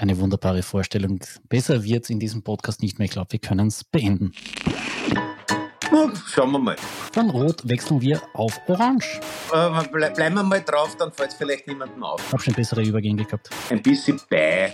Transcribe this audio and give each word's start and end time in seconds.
Eine 0.00 0.18
wunderbare 0.18 0.62
Vorstellung. 0.62 1.20
Besser 1.50 1.84
wird 1.84 2.04
es 2.04 2.10
in 2.10 2.18
diesem 2.18 2.42
Podcast 2.42 2.80
nicht 2.80 2.98
mehr. 2.98 3.04
Ich 3.04 3.10
glaube, 3.10 3.32
wir 3.32 3.38
können 3.38 3.66
es 3.66 3.84
beenden. 3.84 4.32
Schauen 6.26 6.52
wir 6.52 6.58
mal. 6.58 6.76
Von 7.12 7.28
Rot 7.28 7.68
wechseln 7.68 8.00
wir 8.00 8.22
auf 8.32 8.58
Orange. 8.66 9.20
Äh, 9.52 9.88
ble 9.92 10.10
bleiben 10.10 10.36
wir 10.36 10.42
mal 10.42 10.62
drauf, 10.62 10.96
dann 10.96 11.12
fällt 11.12 11.32
es 11.32 11.34
vielleicht 11.34 11.66
niemandem 11.66 12.02
auf. 12.02 12.18
Ich 12.26 12.32
habe 12.32 12.42
schon 12.42 12.54
bessere 12.54 12.82
Übergänge 12.82 13.26
gehabt. 13.26 13.50
Ein 13.68 13.82
bisschen 13.82 14.18
bei. 14.30 14.72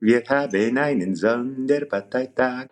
Wir 0.00 0.24
haben 0.28 0.78
einen 0.78 1.14
Sonderparteitag. 1.14 2.66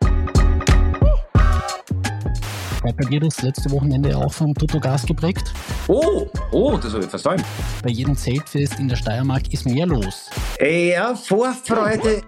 Bei 2.84 3.04
dir 3.06 3.18
das 3.18 3.40
letzte 3.40 3.70
Wochenende 3.70 4.14
auch 4.14 4.30
von 4.30 4.52
Toto 4.52 4.78
Gas 4.78 5.06
geprägt? 5.06 5.54
Oh, 5.88 6.26
oh, 6.52 6.76
das 6.76 6.92
habe 6.92 7.04
ich 7.04 7.08
versäumt. 7.08 7.42
Bei 7.82 7.88
jedem 7.88 8.14
Zeltfest 8.14 8.78
in 8.78 8.88
der 8.88 8.96
Steiermark 8.96 9.50
ist 9.50 9.64
mehr 9.64 9.86
los. 9.86 10.28
Ja, 10.60 11.14
Vorfreude. 11.14 12.20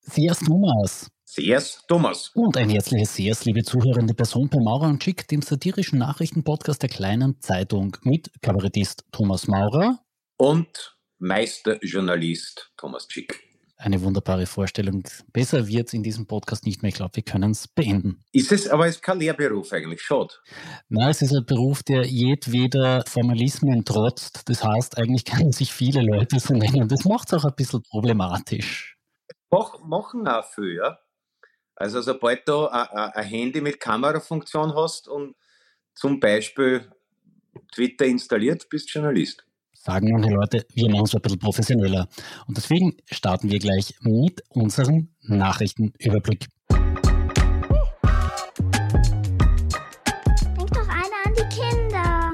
Sehr's 0.00 0.40
Thomas. 0.40 1.10
Sehr's, 1.24 1.84
Thomas. 1.86 2.32
Und 2.34 2.56
ein 2.56 2.68
herzliches 2.68 3.14
Sehr's, 3.14 3.44
liebe 3.44 3.62
zuhörende 3.62 4.14
Person 4.14 4.48
bei 4.48 4.58
Maurer 4.58 4.88
und 4.88 5.02
Schick, 5.02 5.28
dem 5.28 5.42
satirischen 5.42 6.00
Nachrichtenpodcast 6.00 6.82
der 6.82 6.90
kleinen 6.90 7.40
Zeitung 7.40 7.96
mit 8.02 8.32
Kabarettist 8.42 9.04
Thomas 9.12 9.46
Maurer. 9.46 10.00
Und 10.38 10.96
Meisterjournalist 11.20 12.72
Thomas 12.76 13.06
Schick. 13.08 13.51
Eine 13.84 14.00
wunderbare 14.00 14.46
Vorstellung. 14.46 15.02
Besser 15.32 15.66
wird 15.66 15.88
es 15.88 15.92
in 15.92 16.04
diesem 16.04 16.28
Podcast 16.28 16.64
nicht 16.66 16.82
mehr. 16.82 16.90
Ich 16.90 16.94
glaube, 16.94 17.16
wir 17.16 17.24
können 17.24 17.50
es 17.50 17.66
beenden. 17.66 18.22
Ist 18.30 18.52
es, 18.52 18.68
aber 18.68 18.86
es 18.86 18.94
ist 18.94 19.02
kein 19.02 19.18
Lehrberuf 19.18 19.72
eigentlich, 19.72 20.00
schade. 20.02 20.34
Nein, 20.88 21.10
es 21.10 21.20
ist 21.20 21.34
ein 21.34 21.44
Beruf, 21.44 21.82
der 21.82 22.06
jedweder 22.06 23.02
Formalismen 23.08 23.84
trotzt. 23.84 24.48
Das 24.48 24.62
heißt, 24.62 24.98
eigentlich 24.98 25.24
können 25.24 25.50
sich 25.50 25.72
viele 25.72 26.00
Leute 26.00 26.38
so 26.38 26.54
nennen. 26.54 26.86
Das 26.86 27.04
macht 27.04 27.32
es 27.32 27.34
auch 27.34 27.44
ein 27.44 27.56
bisschen 27.56 27.82
problematisch. 27.82 28.96
Mach, 29.50 29.80
machen 29.80 30.28
auch 30.28 30.44
viel, 30.44 30.76
ja. 30.76 31.00
Also 31.74 32.02
sobald 32.02 32.46
du 32.46 32.68
ein 32.68 33.24
Handy 33.24 33.60
mit 33.60 33.80
Kamerafunktion 33.80 34.76
hast 34.76 35.08
und 35.08 35.34
zum 35.92 36.20
Beispiel 36.20 36.88
Twitter 37.74 38.04
installiert, 38.04 38.68
bist 38.68 38.94
du 38.94 39.00
Journalist 39.00 39.44
sagen 39.82 40.10
manche 40.12 40.30
Leute, 40.30 40.64
wir 40.74 40.88
machen 40.88 41.04
es 41.04 41.14
ein 41.14 41.20
bisschen 41.20 41.40
professioneller. 41.40 42.08
Und 42.46 42.56
deswegen 42.56 42.94
starten 43.10 43.50
wir 43.50 43.58
gleich 43.58 43.94
mit 44.00 44.40
unserem 44.48 45.08
Nachrichtenüberblick. 45.22 46.46
Denk 46.70 47.02
doch 50.70 50.88
einer 50.88 51.24
an 51.24 51.34
die 51.36 51.48
Kinder. 51.54 52.32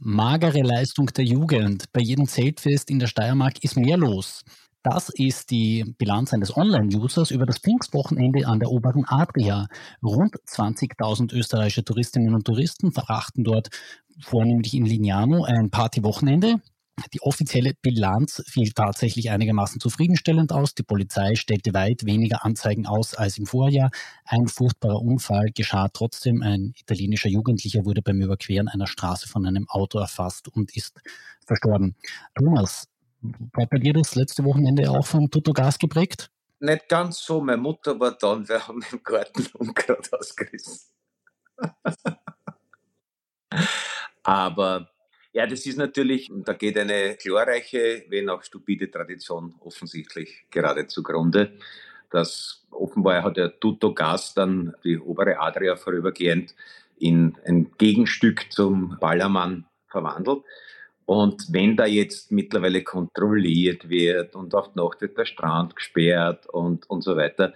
Magere 0.00 0.62
Leistung 0.62 1.06
der 1.06 1.24
Jugend. 1.24 1.84
Bei 1.92 2.00
jedem 2.00 2.26
Zeltfest 2.26 2.90
in 2.90 2.98
der 2.98 3.06
Steiermark 3.06 3.62
ist 3.62 3.76
mehr 3.76 3.96
los. 3.96 4.42
Das 4.90 5.10
ist 5.10 5.50
die 5.50 5.84
Bilanz 5.98 6.32
eines 6.32 6.56
Online-Users 6.56 7.30
über 7.30 7.44
das 7.44 7.58
Pfingstwochenende 7.58 8.46
an 8.46 8.58
der 8.58 8.70
oberen 8.70 9.04
Adria. 9.06 9.66
Rund 10.02 10.36
20.000 10.46 11.34
österreichische 11.34 11.84
Touristinnen 11.84 12.34
und 12.34 12.46
Touristen 12.46 12.90
verachten 12.90 13.44
dort 13.44 13.68
vornehmlich 14.18 14.72
in 14.72 14.86
Lignano 14.86 15.44
ein 15.44 15.68
Partywochenende. 15.68 16.62
Die 17.12 17.20
offizielle 17.20 17.74
Bilanz 17.82 18.42
fiel 18.46 18.72
tatsächlich 18.72 19.30
einigermaßen 19.30 19.78
zufriedenstellend 19.78 20.52
aus. 20.52 20.74
Die 20.74 20.84
Polizei 20.84 21.34
stellte 21.34 21.74
weit 21.74 22.06
weniger 22.06 22.46
Anzeigen 22.46 22.86
aus 22.86 23.14
als 23.14 23.36
im 23.36 23.44
Vorjahr. 23.44 23.90
Ein 24.24 24.48
furchtbarer 24.48 25.02
Unfall 25.02 25.50
geschah 25.54 25.88
trotzdem. 25.92 26.40
Ein 26.40 26.72
italienischer 26.78 27.28
Jugendlicher 27.28 27.84
wurde 27.84 28.00
beim 28.00 28.22
Überqueren 28.22 28.68
einer 28.68 28.86
Straße 28.86 29.28
von 29.28 29.44
einem 29.44 29.68
Auto 29.68 29.98
erfasst 29.98 30.48
und 30.48 30.74
ist 30.74 30.98
verstorben. 31.44 31.94
Thomas, 32.34 32.88
war 33.20 33.66
bei 33.66 33.78
dir 33.78 33.92
das 33.92 34.14
letzte 34.14 34.44
Wochenende 34.44 34.90
auch 34.90 35.06
von 35.06 35.30
Tutto 35.30 35.52
Gas 35.52 35.78
geprägt? 35.78 36.30
Nicht 36.60 36.88
ganz 36.88 37.24
so. 37.24 37.40
Meine 37.40 37.60
Mutter 37.60 37.98
war 37.98 38.12
da 38.12 38.32
und 38.32 38.48
wir 38.48 38.66
haben 38.66 38.84
im 38.90 39.02
Garten 39.02 39.46
Unkraut 39.54 40.12
ausgerissen. 40.12 40.80
Aber 44.22 44.90
ja, 45.32 45.46
das 45.46 45.66
ist 45.66 45.78
natürlich, 45.78 46.30
da 46.44 46.52
geht 46.52 46.76
eine 46.78 47.16
glorreiche, 47.16 48.04
wenn 48.08 48.28
auch 48.28 48.42
stupide 48.42 48.90
Tradition 48.90 49.54
offensichtlich 49.60 50.46
gerade 50.50 50.86
zugrunde. 50.86 51.58
Das 52.10 52.66
offenbar 52.70 53.22
hat 53.22 53.36
der 53.36 53.58
Tutto 53.60 53.94
Gas 53.94 54.34
dann 54.34 54.74
die 54.84 54.98
obere 54.98 55.38
Adria 55.38 55.76
vorübergehend 55.76 56.54
in 56.98 57.36
ein 57.46 57.70
Gegenstück 57.78 58.46
zum 58.50 58.96
Ballermann 59.00 59.66
verwandelt. 59.88 60.42
Und 61.08 61.54
wenn 61.54 61.74
da 61.74 61.86
jetzt 61.86 62.30
mittlerweile 62.32 62.82
kontrolliert 62.82 63.88
wird 63.88 64.36
und 64.36 64.54
auf 64.54 64.74
Nacht 64.74 65.00
wird 65.00 65.16
der 65.16 65.24
Strand 65.24 65.74
gesperrt 65.74 66.46
und, 66.50 66.84
und 66.90 67.00
so 67.00 67.16
weiter, 67.16 67.54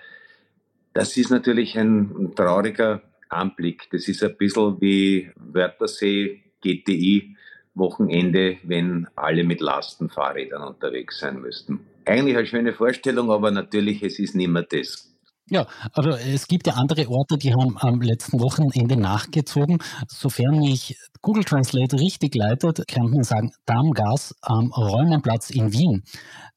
das 0.94 1.18
ist 1.18 1.28
natürlich 1.28 1.78
ein 1.78 2.32
trauriger 2.34 3.02
Anblick. 3.28 3.90
Das 3.90 4.08
ist 4.08 4.24
ein 4.24 4.38
bisschen 4.38 4.80
wie 4.80 5.30
Wörthersee, 5.36 6.40
GTI, 6.62 7.36
Wochenende, 7.74 8.56
wenn 8.62 9.06
alle 9.16 9.44
mit 9.44 9.60
Lastenfahrrädern 9.60 10.62
unterwegs 10.62 11.18
sein 11.18 11.38
müssten. 11.42 11.80
Eigentlich 12.06 12.38
eine 12.38 12.46
schöne 12.46 12.72
Vorstellung, 12.72 13.30
aber 13.30 13.50
natürlich, 13.50 14.02
es 14.02 14.18
ist 14.18 14.34
nicht 14.34 14.48
mehr 14.48 14.62
das. 14.62 15.11
Ja, 15.52 15.66
aber 15.92 16.18
es 16.18 16.48
gibt 16.48 16.66
ja 16.66 16.72
andere 16.76 17.06
Orte, 17.10 17.36
die 17.36 17.52
haben 17.52 17.76
am 17.76 18.00
letzten 18.00 18.40
Wochenende 18.40 18.96
nachgezogen. 18.96 19.80
Sofern 20.08 20.60
mich 20.60 20.96
Google 21.20 21.44
Translate 21.44 22.00
richtig 22.00 22.34
leitet, 22.34 22.88
kann 22.88 23.10
man 23.10 23.22
sagen, 23.22 23.52
Darmgas 23.66 24.34
am 24.40 24.72
Räumenplatz 24.72 25.50
in 25.50 25.70
Wien. 25.74 26.04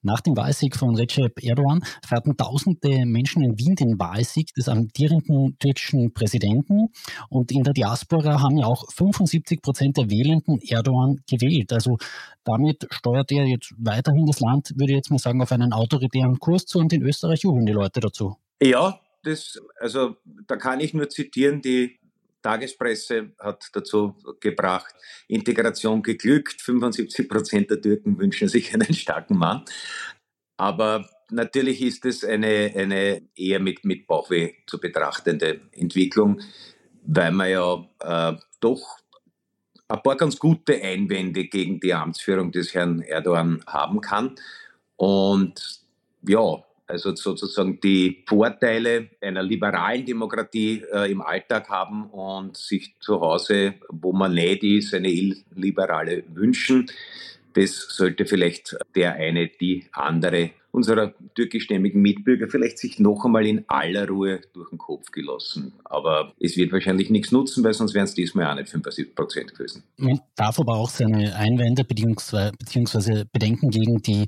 Nach 0.02 0.22
dem 0.22 0.38
Wahlsieg 0.38 0.78
von 0.78 0.96
Recep 0.96 1.44
Erdogan 1.44 1.84
feierten 2.08 2.38
tausende 2.38 3.06
Menschen 3.06 3.44
in 3.44 3.60
Wien 3.60 3.76
den 3.76 4.00
Wahlsieg 4.00 4.54
des 4.54 4.70
amtierenden 4.70 5.58
türkischen 5.60 6.14
Präsidenten. 6.14 6.88
Und 7.28 7.52
in 7.52 7.64
der 7.64 7.74
Diaspora 7.74 8.42
haben 8.42 8.60
ja 8.60 8.66
auch 8.68 8.86
75 8.94 9.62
Prozent 9.62 9.98
der 9.98 10.10
Wählenden 10.10 10.62
Erdogan 10.62 11.18
gewählt. 11.30 11.74
Also 11.74 11.98
damit 12.46 12.88
steuert 12.92 13.30
er 13.34 13.44
jetzt 13.44 13.74
weiterhin 13.78 14.26
das 14.26 14.40
Land, 14.40 14.72
würde 14.78 14.94
ich 14.94 14.98
jetzt 15.00 15.12
mal 15.12 15.20
sagen, 15.20 15.42
auf 15.42 15.52
einen 15.52 15.74
autoritären 15.74 16.40
Kurs 16.40 16.66
zu 16.66 16.80
und 16.80 16.94
in 16.94 17.02
Österreich 17.02 17.42
jubeln 17.44 17.66
die 17.66 17.74
Leute 17.74 18.00
dazu. 18.00 18.38
Ja, 18.62 19.00
das, 19.24 19.60
also 19.80 20.18
da 20.48 20.56
kann 20.56 20.80
ich 20.80 20.94
nur 20.94 21.10
zitieren, 21.10 21.62
die 21.62 22.00
Tagespresse 22.42 23.32
hat 23.40 23.70
dazu 23.74 24.16
gebracht, 24.40 24.94
Integration 25.28 26.04
geglückt, 26.04 26.62
75 26.62 27.28
Prozent 27.28 27.72
der 27.72 27.82
Türken 27.82 28.20
wünschen 28.20 28.48
sich 28.48 28.74
einen 28.74 28.94
starken 28.94 29.38
Mann. 29.38 29.66
Aber 30.58 31.10
natürlich 31.32 31.82
ist 31.82 32.06
es 32.06 32.24
eine, 32.24 32.72
eine 32.76 33.28
eher 33.36 33.60
mit, 33.60 33.84
mit 33.84 34.06
Bauchweh 34.06 34.54
zu 34.68 34.80
betrachtende 34.80 35.62
Entwicklung, 35.72 36.40
weil 37.04 37.32
man 37.32 37.50
ja 37.50 37.86
äh, 38.00 38.38
doch 38.60 39.00
ein 39.88 40.04
paar 40.04 40.16
ganz 40.16 40.38
gute 40.38 40.82
Einwände 40.82 41.46
gegen 41.46 41.80
die 41.80 41.94
Amtsführung 41.94 42.52
des 42.52 42.74
Herrn 42.74 43.02
Erdogan 43.02 43.64
haben 43.68 44.02
kann. 44.02 44.36
Und 44.96 45.82
ja, 46.28 46.64
also 46.88 47.16
sozusagen 47.16 47.80
die 47.80 48.24
Vorteile 48.28 49.10
einer 49.22 49.44
liberalen 49.44 50.06
Demokratie 50.06 50.84
äh, 50.92 51.12
im 51.12 51.22
Alltag 51.22 51.70
haben 51.70 52.10
und 52.10 52.58
sich 52.58 52.96
zu 53.00 53.20
Hause, 53.20 53.76
wo 53.90 54.14
man 54.14 54.34
nicht 54.34 54.64
ist, 54.64 54.94
eine 54.94 55.10
illiberale 55.10 56.24
wünschen. 56.34 56.86
Das 57.54 57.88
sollte 57.90 58.26
vielleicht 58.26 58.78
der 58.96 59.14
eine, 59.14 59.48
die 59.48 59.86
andere 59.94 60.52
unserer 60.76 61.14
türkischstämmigen 61.36 62.02
Mitbürger 62.02 62.48
vielleicht 62.50 62.78
sich 62.78 63.00
noch 63.00 63.26
einmal 63.26 63.46
in 63.46 63.64
aller 63.68 64.08
Ruhe 64.08 64.42
durch 64.54 64.70
den 64.70 64.78
Kopf 64.78 65.12
gelassen. 65.12 65.74
Aber 65.86 66.34
es 66.40 66.58
wird 66.58 66.72
wahrscheinlich 66.72 67.10
nichts 67.10 67.32
nutzen, 67.32 67.64
weil 67.64 67.74
sonst 67.74 67.94
wären 67.94 68.06
es 68.06 68.14
diesmal 68.14 68.52
auch 68.52 68.56
nicht 68.56 68.70
75 68.70 69.16
Prozent 69.16 69.54
gewesen. 69.56 69.84
Man 69.98 70.20
darf 70.36 70.60
aber 70.60 70.74
auch 70.74 70.90
seine 70.90 71.36
Einwände 71.36 71.84
bzw. 71.86 73.24
Bedenken 73.32 73.70
gegen 73.70 74.02
die 74.02 74.26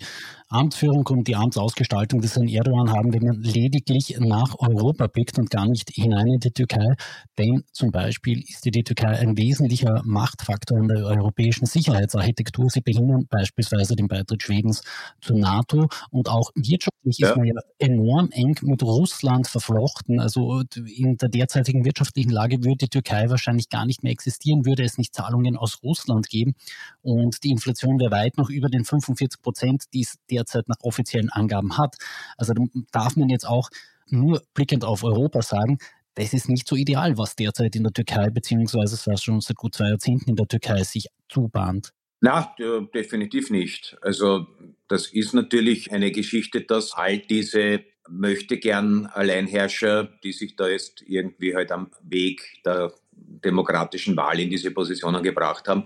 Amtsführung 0.49 1.05
und 1.07 1.27
die 1.27 1.35
Amtsausgestaltung 1.35 2.21
des 2.21 2.35
Herrn 2.35 2.47
Erdogan 2.47 2.89
haben, 2.91 3.13
wenn 3.13 3.23
man 3.23 3.41
lediglich 3.41 4.15
nach 4.19 4.55
Europa 4.59 5.07
blickt 5.07 5.37
und 5.37 5.49
gar 5.49 5.67
nicht 5.67 5.89
hinein 5.93 6.27
in 6.27 6.39
die 6.39 6.51
Türkei. 6.51 6.95
Denn 7.37 7.63
zum 7.73 7.91
Beispiel 7.91 8.41
ist 8.47 8.63
die 8.63 8.71
Türkei 8.71 9.19
ein 9.19 9.37
wesentlicher 9.37 10.01
Machtfaktor 10.05 10.77
in 10.77 10.87
der 10.87 11.05
europäischen 11.05 11.65
Sicherheitsarchitektur. 11.65 12.69
Sie 12.69 12.79
behindern 12.79 13.27
beispielsweise 13.29 13.97
den 13.97 14.07
Beitritt 14.07 14.41
Schwedens 14.41 14.83
zur 15.19 15.37
NATO 15.37 15.89
und 16.11 16.29
auch 16.29 16.36
wirtschaftlich 16.55 17.17
ja. 17.17 17.29
ist 17.29 17.37
man 17.37 17.45
ja 17.45 17.53
enorm 17.79 18.29
eng 18.31 18.57
mit 18.61 18.83
Russland 18.83 19.47
verflochten. 19.47 20.19
Also 20.19 20.63
in 20.75 21.17
der 21.17 21.29
derzeitigen 21.29 21.85
wirtschaftlichen 21.85 22.31
Lage 22.31 22.63
würde 22.63 22.85
die 22.85 22.89
Türkei 22.89 23.29
wahrscheinlich 23.29 23.69
gar 23.69 23.85
nicht 23.85 24.03
mehr 24.03 24.11
existieren, 24.11 24.65
würde 24.65 24.83
es 24.83 24.97
nicht 24.97 25.15
Zahlungen 25.15 25.57
aus 25.57 25.83
Russland 25.83 26.29
geben. 26.29 26.55
Und 27.01 27.43
die 27.43 27.51
Inflation 27.51 27.99
wäre 27.99 28.11
weit 28.11 28.37
noch 28.37 28.49
über 28.49 28.69
den 28.69 28.85
45 28.85 29.41
Prozent, 29.41 29.83
die 29.93 30.01
es 30.01 30.15
derzeit 30.29 30.67
nach 30.67 30.77
offiziellen 30.81 31.29
Angaben 31.29 31.77
hat. 31.77 31.95
Also 32.37 32.53
da 32.53 32.63
darf 32.91 33.15
man 33.15 33.29
jetzt 33.29 33.47
auch 33.47 33.69
nur 34.09 34.41
blickend 34.53 34.85
auf 34.85 35.03
Europa 35.03 35.41
sagen, 35.41 35.77
das 36.15 36.33
ist 36.33 36.49
nicht 36.49 36.67
so 36.67 36.75
ideal, 36.75 37.17
was 37.17 37.35
derzeit 37.35 37.75
in 37.75 37.83
der 37.83 37.93
Türkei, 37.93 38.29
beziehungsweise 38.31 38.95
es 38.95 39.21
schon 39.23 39.39
seit 39.39 39.55
gut 39.55 39.75
zwei 39.75 39.89
Jahrzehnten 39.89 40.31
in 40.31 40.35
der 40.35 40.47
Türkei 40.47 40.83
sich 40.83 41.07
zubahnt. 41.29 41.93
Na, 42.19 42.55
definitiv 42.93 43.51
nicht. 43.51 43.97
Also 44.01 44.47
das 44.87 45.07
ist 45.07 45.33
natürlich 45.33 45.91
eine 45.91 46.11
Geschichte, 46.11 46.61
dass 46.61 46.93
all 46.93 47.19
diese 47.19 47.83
möchte 48.09 48.57
gern 48.57 49.05
Alleinherrscher, 49.07 50.05
die 50.23 50.31
sich 50.31 50.55
da 50.55 50.67
jetzt 50.67 51.03
irgendwie 51.05 51.55
halt 51.55 51.71
am 51.71 51.91
Weg 52.01 52.41
der 52.65 52.93
demokratischen 53.17 54.15
Wahl 54.15 54.39
in 54.39 54.49
diese 54.49 54.71
Positionen 54.71 55.21
gebracht 55.21 55.67
haben, 55.67 55.85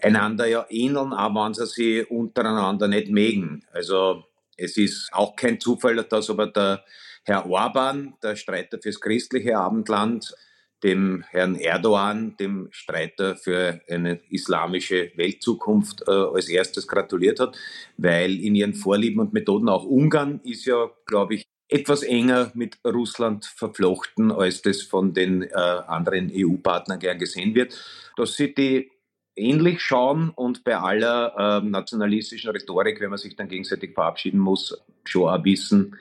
einander 0.00 0.46
ja 0.46 0.66
ähneln, 0.68 1.12
aber 1.12 1.46
wenn 1.46 1.54
sie 1.54 1.66
sich 1.66 2.10
untereinander 2.10 2.88
nicht 2.88 3.08
mögen. 3.08 3.64
Also 3.72 4.24
es 4.56 4.76
ist 4.76 5.10
auch 5.12 5.34
kein 5.36 5.60
Zufall, 5.60 5.96
dass 5.96 6.30
aber 6.30 6.46
der 6.48 6.84
Herr 7.24 7.48
Orban, 7.48 8.14
der 8.22 8.36
Streiter 8.36 8.78
fürs 8.80 9.00
christliche 9.00 9.56
Abendland, 9.56 10.34
dem 10.82 11.24
Herrn 11.30 11.56
Erdogan, 11.56 12.36
dem 12.36 12.68
Streiter 12.70 13.36
für 13.36 13.80
eine 13.88 14.20
islamische 14.30 15.12
Weltzukunft, 15.16 16.02
äh, 16.06 16.10
als 16.10 16.48
erstes 16.48 16.86
gratuliert 16.86 17.40
hat, 17.40 17.56
weil 17.96 18.38
in 18.38 18.54
ihren 18.54 18.74
Vorlieben 18.74 19.20
und 19.20 19.32
Methoden 19.32 19.68
auch 19.68 19.84
Ungarn 19.84 20.40
ist 20.44 20.66
ja, 20.66 20.90
glaube 21.06 21.36
ich, 21.36 21.46
etwas 21.68 22.02
enger 22.02 22.52
mit 22.54 22.78
Russland 22.84 23.44
verflochten, 23.44 24.30
als 24.30 24.62
das 24.62 24.82
von 24.82 25.14
den 25.14 25.42
äh, 25.42 25.54
anderen 25.54 26.30
EU-Partnern 26.32 27.00
gern 27.00 27.18
gesehen 27.18 27.54
wird. 27.54 27.76
Dass 28.16 28.34
sie 28.34 28.54
die 28.54 28.90
ähnlich 29.34 29.80
schauen 29.82 30.30
und 30.30 30.64
bei 30.64 30.76
aller 30.76 31.60
äh, 31.62 31.66
nationalistischen 31.66 32.50
Rhetorik, 32.50 33.00
wenn 33.00 33.10
man 33.10 33.18
sich 33.18 33.36
dann 33.36 33.48
gegenseitig 33.48 33.94
verabschieden 33.94 34.38
muss, 34.38 34.80
schon 35.04 35.28
auch 35.28 35.44
wissen, 35.44 35.96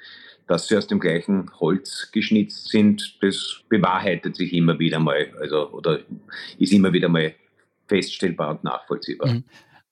dass 0.47 0.67
sie 0.67 0.77
aus 0.77 0.87
dem 0.87 0.99
gleichen 0.99 1.49
Holz 1.59 2.09
geschnitzt 2.11 2.69
sind, 2.69 3.17
das 3.21 3.61
bewahrheitet 3.69 4.35
sich 4.35 4.53
immer 4.53 4.77
wieder 4.79 4.99
mal, 4.99 5.31
also 5.39 5.71
oder 5.71 5.99
ist 6.57 6.73
immer 6.73 6.93
wieder 6.93 7.09
mal 7.09 7.33
feststellbar 7.87 8.51
und 8.51 8.63
nachvollziehbar. 8.63 9.33
Mhm. 9.33 9.43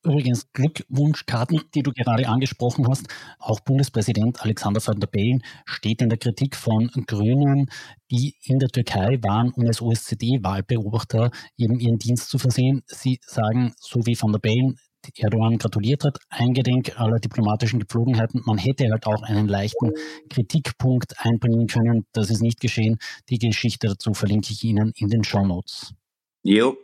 Übrigens 0.05 0.51
Glückwunschkarten, 0.51 1.61
die 1.73 1.81
du 1.81 1.91
gerade 1.91 2.27
angesprochen 2.27 2.85
hast. 2.89 3.07
Auch 3.39 3.61
Bundespräsident 3.61 4.41
Alexander 4.41 4.85
van 4.85 4.99
der 4.99 5.07
Bellen 5.07 5.41
steht 5.65 6.01
in 6.01 6.09
der 6.09 6.17
Kritik 6.17 6.57
von 6.57 6.89
Grünen, 7.07 7.69
die 8.11 8.35
in 8.43 8.59
der 8.59 8.67
Türkei 8.67 9.17
waren, 9.21 9.53
um 9.53 9.65
als 9.65 9.81
OSZE-Wahlbeobachter 9.81 11.31
eben 11.57 11.79
ihren 11.79 11.99
Dienst 11.99 12.29
zu 12.29 12.37
versehen. 12.37 12.81
Sie 12.85 13.19
sagen, 13.25 13.73
so 13.79 14.05
wie 14.05 14.17
van 14.19 14.33
der 14.33 14.39
Bellen, 14.39 14.77
Erdogan 15.17 15.57
gratuliert 15.57 16.03
hat, 16.03 16.17
eingedenk 16.29 16.99
aller 16.99 17.19
diplomatischen 17.19 17.79
Gepflogenheiten. 17.79 18.41
Man 18.45 18.57
hätte 18.57 18.89
halt 18.89 19.05
auch 19.05 19.23
einen 19.23 19.47
leichten 19.47 19.91
Kritikpunkt 20.29 21.13
einbringen 21.17 21.67
können. 21.67 22.05
Das 22.13 22.29
ist 22.29 22.41
nicht 22.41 22.59
geschehen. 22.59 22.97
Die 23.29 23.37
Geschichte 23.37 23.87
dazu 23.87 24.13
verlinke 24.13 24.51
ich 24.51 24.63
Ihnen 24.63 24.93
in 24.95 25.09
den 25.09 25.23
Show 25.23 25.45
Notes. 25.45 25.93
Jo. 26.43 26.77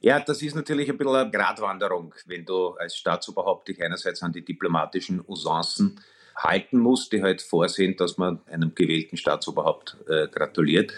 Ja, 0.00 0.18
das 0.18 0.42
ist 0.42 0.56
natürlich 0.56 0.90
ein 0.90 0.98
bisschen 0.98 1.14
eine 1.14 1.30
Gratwanderung, 1.30 2.12
wenn 2.26 2.44
du 2.44 2.70
als 2.70 2.96
Staatsoberhaupt 2.96 3.68
dich 3.68 3.82
einerseits 3.82 4.22
an 4.22 4.32
die 4.32 4.44
diplomatischen 4.44 5.22
Usancen 5.26 6.00
halten 6.36 6.78
musst, 6.78 7.12
die 7.12 7.22
halt 7.22 7.40
vorsehen, 7.40 7.96
dass 7.96 8.18
man 8.18 8.40
einem 8.46 8.74
gewählten 8.74 9.16
Staatsoberhaupt 9.16 9.96
äh, 10.08 10.26
gratuliert. 10.28 10.92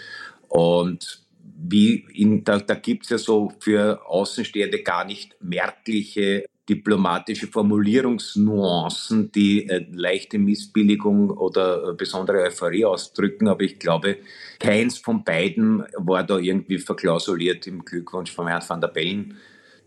Und 0.47 1.21
wie 1.57 2.05
in, 2.13 2.43
da, 2.43 2.57
da 2.57 2.75
gibt 2.75 3.03
es 3.03 3.09
ja 3.09 3.17
so 3.17 3.53
für 3.59 4.05
Außenstehende 4.07 4.81
gar 4.81 5.05
nicht 5.05 5.35
merkliche 5.39 6.45
diplomatische 6.67 7.47
Formulierungsnuancen, 7.47 9.31
die 9.31 9.69
äh, 9.69 9.85
leichte 9.91 10.39
Missbilligung 10.39 11.29
oder 11.29 11.89
äh, 11.89 11.93
besondere 11.93 12.41
Euphorie 12.41 12.85
ausdrücken. 12.85 13.47
Aber 13.47 13.61
ich 13.61 13.77
glaube, 13.77 14.17
keins 14.59 14.97
von 14.97 15.23
beiden 15.23 15.83
war 15.97 16.23
da 16.23 16.37
irgendwie 16.37 16.79
verklausuliert 16.79 17.67
im 17.67 17.85
Glückwunsch 17.85 18.31
von 18.31 18.47
Herrn 18.47 18.63
van 18.67 18.81
der 18.81 18.87
Bellen 18.87 19.37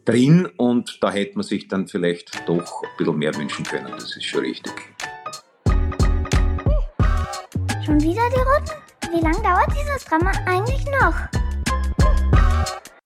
drin. 0.04 0.46
Und 0.56 0.98
da 1.02 1.10
hätte 1.10 1.34
man 1.34 1.44
sich 1.44 1.68
dann 1.68 1.88
vielleicht 1.88 2.48
doch 2.48 2.82
ein 2.82 2.88
bisschen 2.96 3.18
mehr 3.18 3.34
wünschen 3.34 3.64
können. 3.64 3.90
Das 3.90 4.16
ist 4.16 4.24
schon 4.24 4.40
richtig. 4.40 4.72
Schon 7.84 8.00
wieder 8.02 8.22
die 8.30 8.40
Roten? 8.40 8.88
Wie 9.10 9.20
lange 9.20 9.42
dauert 9.42 9.72
dieses 9.74 10.04
Drama 10.04 10.30
eigentlich 10.46 10.84
noch? 11.00 11.47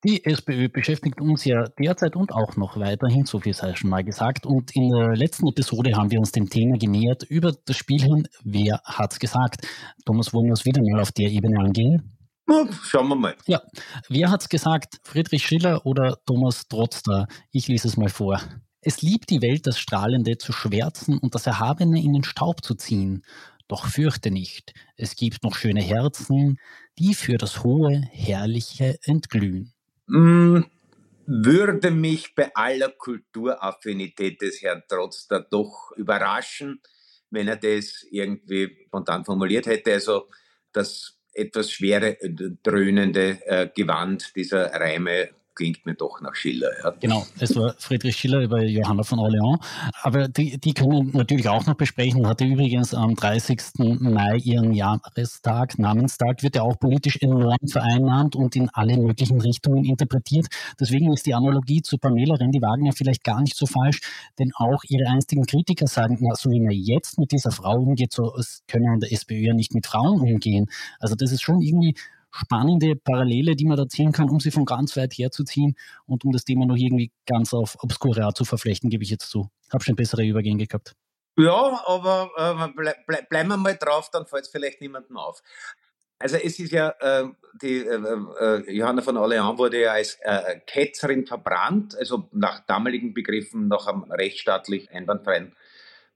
Die 0.05 0.25
SPÖ 0.25 0.69
beschäftigt 0.69 1.21
uns 1.21 1.45
ja 1.45 1.63
derzeit 1.79 2.17
und 2.17 2.33
auch 2.33 2.57
noch 2.57 2.77
weiterhin, 2.77 3.25
so 3.25 3.39
viel 3.39 3.55
sei 3.55 3.77
schon 3.77 3.91
mal 3.91 4.03
gesagt. 4.03 4.47
Und 4.47 4.75
in 4.75 4.89
der 4.89 5.15
letzten 5.15 5.47
Episode 5.47 5.93
haben 5.95 6.11
wir 6.11 6.19
uns 6.19 6.33
dem 6.33 6.51
Thema 6.51 6.77
genähert 6.77 7.23
über 7.23 7.53
das 7.67 7.77
Spiel 7.77 8.03
hin, 8.03 8.27
wer 8.43 8.81
hat's 8.85 9.21
gesagt. 9.21 9.65
Thomas, 10.05 10.35
wollen 10.35 10.47
wir 10.47 10.55
es 10.55 10.65
wieder 10.65 10.83
mal 10.83 11.03
auf 11.03 11.13
der 11.13 11.31
Ebene 11.31 11.61
angehen? 11.61 12.19
Schauen 12.83 13.09
wir 13.09 13.15
mal. 13.15 13.37
Ja, 13.47 13.63
wer 14.09 14.31
hat's 14.33 14.49
gesagt? 14.49 14.97
Friedrich 15.05 15.47
Schiller 15.47 15.87
oder 15.87 16.17
Thomas 16.27 16.67
Trotzter? 16.67 17.27
Ich 17.53 17.69
lese 17.69 17.87
es 17.87 17.97
mal 17.97 18.09
vor. 18.09 18.41
Es 18.81 19.03
liebt 19.03 19.31
die 19.31 19.41
Welt, 19.41 19.69
das 19.69 19.79
Strahlende 19.79 20.37
zu 20.37 20.53
schwärzen 20.53 21.17
und 21.19 21.37
das 21.37 21.47
Erhabene 21.47 22.03
in 22.03 22.13
den 22.13 22.25
Staub 22.25 22.65
zu 22.65 22.75
ziehen. 22.75 23.23
Doch 23.69 23.87
fürchte 23.87 24.33
nicht, 24.33 24.75
es 24.97 25.15
gibt 25.15 25.45
noch 25.45 25.55
schöne 25.55 25.81
Herzen, 25.81 26.57
die 26.99 27.15
für 27.15 27.37
das 27.39 27.63
Hohe, 27.63 28.03
Herrliche 28.11 28.99
entglühen. 29.05 29.73
Mm, 30.07 30.63
würde 31.27 31.91
mich 31.91 32.35
bei 32.35 32.51
aller 32.55 32.91
Kulturaffinität 32.91 34.43
des 34.43 34.63
Herrn 34.63 34.83
Trotz 34.89 35.29
da 35.29 35.39
doch 35.39 35.93
überraschen, 35.97 36.81
wenn 37.31 37.49
er 37.49 37.57
das 37.57 38.05
irgendwie 38.11 38.85
spontan 38.87 39.25
formuliert 39.25 39.67
hätte. 39.67 39.93
Also 39.93 40.29
das 40.73 41.19
etwas 41.33 41.71
schwere, 41.71 42.19
dröhnende 42.63 43.39
äh, 43.47 43.69
Gewand 43.75 44.35
dieser 44.37 44.73
Reime 44.73 45.31
klingt 45.55 45.85
mir 45.87 45.95
doch 45.95 46.21
nach 46.21 46.35
Schiller. 46.35 46.71
Ja. 46.83 46.91
Genau, 47.01 47.27
es 47.39 47.55
war 47.57 47.75
Friedrich 47.79 48.17
Schiller 48.17 48.41
über 48.41 48.63
Johanna 48.63 49.03
von 49.03 49.19
Orleans. 49.19 49.59
Aber 50.03 50.29
die, 50.29 50.59
die 50.59 50.75
können 50.75 51.11
natürlich 51.13 51.49
auch 51.49 51.67
noch 51.67 51.75
besprechen. 51.75 52.27
Hatte 52.27 52.45
übrigens 52.45 52.95
am 52.95 53.15
30. 53.15 53.61
Mai 54.01 54.37
ihren 54.37 54.73
Jahrestag, 54.73 55.79
Namenstag, 55.79 56.43
wird 56.43 56.57
ja 56.57 56.63
auch 56.63 56.79
politisch 56.79 57.19
enorm 57.21 57.57
vereinnahmt 57.71 58.37
und 58.37 58.57
in 58.57 58.69
alle 58.71 58.97
möglichen 58.97 59.41
Richtungen 59.41 59.85
interpretiert. 59.85 60.47
Deswegen 60.81 61.13
ist 61.13 61.27
die 61.27 61.35
Analogie 61.35 61.83
zu 61.83 61.99
Pamela 61.99 62.35
Rendi-Wagner 62.35 62.93
vielleicht 62.93 63.25
gar 63.25 63.41
nicht 63.41 63.57
so 63.57 63.67
falsch, 63.67 64.01
denn 64.39 64.53
auch 64.55 64.83
ihre 64.89 65.09
einstigen 65.09 65.45
Kritiker 65.45 65.87
sagen, 65.87 66.19
na, 66.21 66.35
so 66.35 66.51
wie 66.51 66.61
man 66.61 66.73
jetzt 66.73 67.19
mit 67.19 67.33
dieser 67.33 67.51
Frau 67.51 67.75
umgeht, 67.75 68.13
so 68.13 68.33
können 68.69 68.89
an 68.89 69.01
der 69.01 69.13
SPÖ 69.13 69.35
ja 69.35 69.55
nicht 69.55 69.75
mit 69.75 69.87
Frauen 69.87 70.21
umgehen. 70.21 70.67
Also 70.99 71.15
das 71.15 71.33
ist 71.33 71.43
schon 71.43 71.61
irgendwie 71.61 71.95
spannende 72.33 72.97
Parallele, 72.97 73.55
die 73.55 73.65
man 73.65 73.77
da 73.77 73.87
ziehen 73.89 74.13
kann, 74.13 74.29
um 74.29 74.41
sie 74.41 74.51
von 74.51 74.65
ganz 74.65 74.97
weit 74.97 75.13
herzuziehen 75.15 75.77
und 76.07 76.25
um 76.25 76.33
das 76.33 76.45
Thema 76.45 76.67
noch 76.67 76.77
irgendwie 76.77 77.13
ganz 77.27 77.55
auf 77.55 77.77
Obscura 77.83 78.35
zu 78.35 78.45
verflechten, 78.45 78.91
gebe 78.91 79.05
ich 79.05 79.11
jetzt 79.11 79.31
zu. 79.31 79.51
Habe 79.73 79.85
schon 79.85 79.97
bessere 79.97 80.25
Übergänge 80.25 80.67
gehabt. 80.67 80.95
Ja, 81.39 81.83
aber 81.87 82.31
äh, 82.37 82.69
ble 82.75 82.95
ble 83.07 83.27
bleiben 83.29 83.49
wir 83.51 83.57
mal 83.57 83.77
drauf, 83.77 84.11
dann 84.11 84.27
fällt 84.27 84.45
es 84.45 84.51
vielleicht 84.51 84.81
niemandem 84.81 85.17
auf. 85.17 85.43
Also 86.19 86.37
es 86.37 86.59
ist 86.59 86.71
ja, 86.71 86.95
äh, 87.01 87.25
die 87.61 87.79
äh, 87.79 87.97
äh, 88.41 88.73
Johanna 88.73 89.03
von 89.03 89.17
Orleans 89.17 89.59
wurde 89.59 89.81
ja 89.81 89.93
als 89.93 90.19
äh, 90.21 90.61
Ketzerin 90.67 91.27
verbrannt, 91.27 91.97
also 91.97 92.29
nach 92.33 92.65
damaligen 92.67 93.13
Begriffen 93.13 93.67
nach 93.69 93.87
einem 93.89 94.05
rechtsstaatlich 94.05 94.91
einwandfreien 94.91 95.55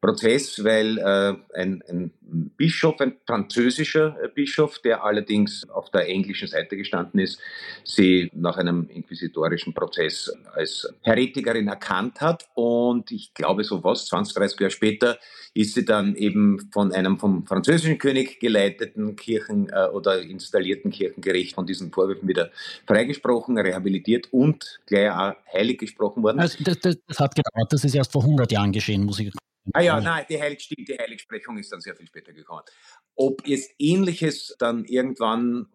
Prozess, 0.07 0.63
weil 0.63 0.99
äh, 0.99 1.35
ein, 1.59 1.83
ein, 1.89 2.13
Bischof, 2.57 3.01
ein 3.01 3.17
französischer 3.27 4.17
äh, 4.23 4.29
Bischof, 4.29 4.79
der 4.79 5.03
allerdings 5.03 5.69
auf 5.69 5.91
der 5.91 6.09
englischen 6.09 6.47
Seite 6.47 6.77
gestanden 6.77 7.19
ist, 7.19 7.41
sie 7.83 8.31
nach 8.33 8.57
einem 8.57 8.89
inquisitorischen 8.89 9.75
Prozess 9.75 10.33
als 10.55 10.89
Heretikerin 11.03 11.67
erkannt 11.67 12.21
hat. 12.21 12.49
Und 12.55 13.11
ich 13.11 13.35
glaube, 13.35 13.65
so 13.65 13.83
was, 13.83 14.07
20, 14.07 14.35
30 14.37 14.61
Jahre 14.61 14.71
später, 14.71 15.19
ist 15.55 15.75
sie 15.75 15.85
dann 15.85 16.15
eben 16.15 16.71
von 16.73 16.93
einem 16.93 17.19
vom 17.19 17.45
französischen 17.45 17.99
König 17.99 18.39
geleiteten 18.39 19.17
Kirchen- 19.17 19.71
äh, 19.71 19.89
oder 19.93 20.21
installierten 20.21 20.93
Kirchengericht 20.93 21.57
von 21.57 21.67
diesen 21.67 21.91
Vorwürfen 21.91 22.29
wieder 22.29 22.51
freigesprochen, 22.87 23.59
rehabilitiert 23.59 24.33
und 24.33 24.79
gleich 24.87 25.11
auch 25.11 25.35
heilig 25.53 25.79
gesprochen 25.79 26.23
worden. 26.23 26.39
Also 26.39 26.63
das, 26.63 26.79
das, 26.79 26.97
das 27.09 27.19
hat 27.19 27.35
gedauert, 27.35 27.73
das 27.73 27.83
ist 27.83 27.95
erst 27.95 28.13
vor 28.13 28.23
100 28.23 28.53
Jahren 28.53 28.71
geschehen, 28.71 29.05
muss 29.05 29.19
ich 29.19 29.33
Ah 29.73 29.81
ja, 29.81 30.01
nein, 30.01 30.25
die, 30.29 30.41
Heilig, 30.41 30.69
die 30.69 30.99
Heiligsprechung 30.99 31.59
ist 31.59 31.73
dann 31.73 31.81
sehr 31.81 31.97
viel 31.97 32.07
später 32.07 32.33
gekommen. 32.33 32.63
Ob 33.15 33.47
jetzt 33.47 33.73
Ähnliches 33.79 34.55
dann 34.59 34.85
irgendwann 34.85 35.67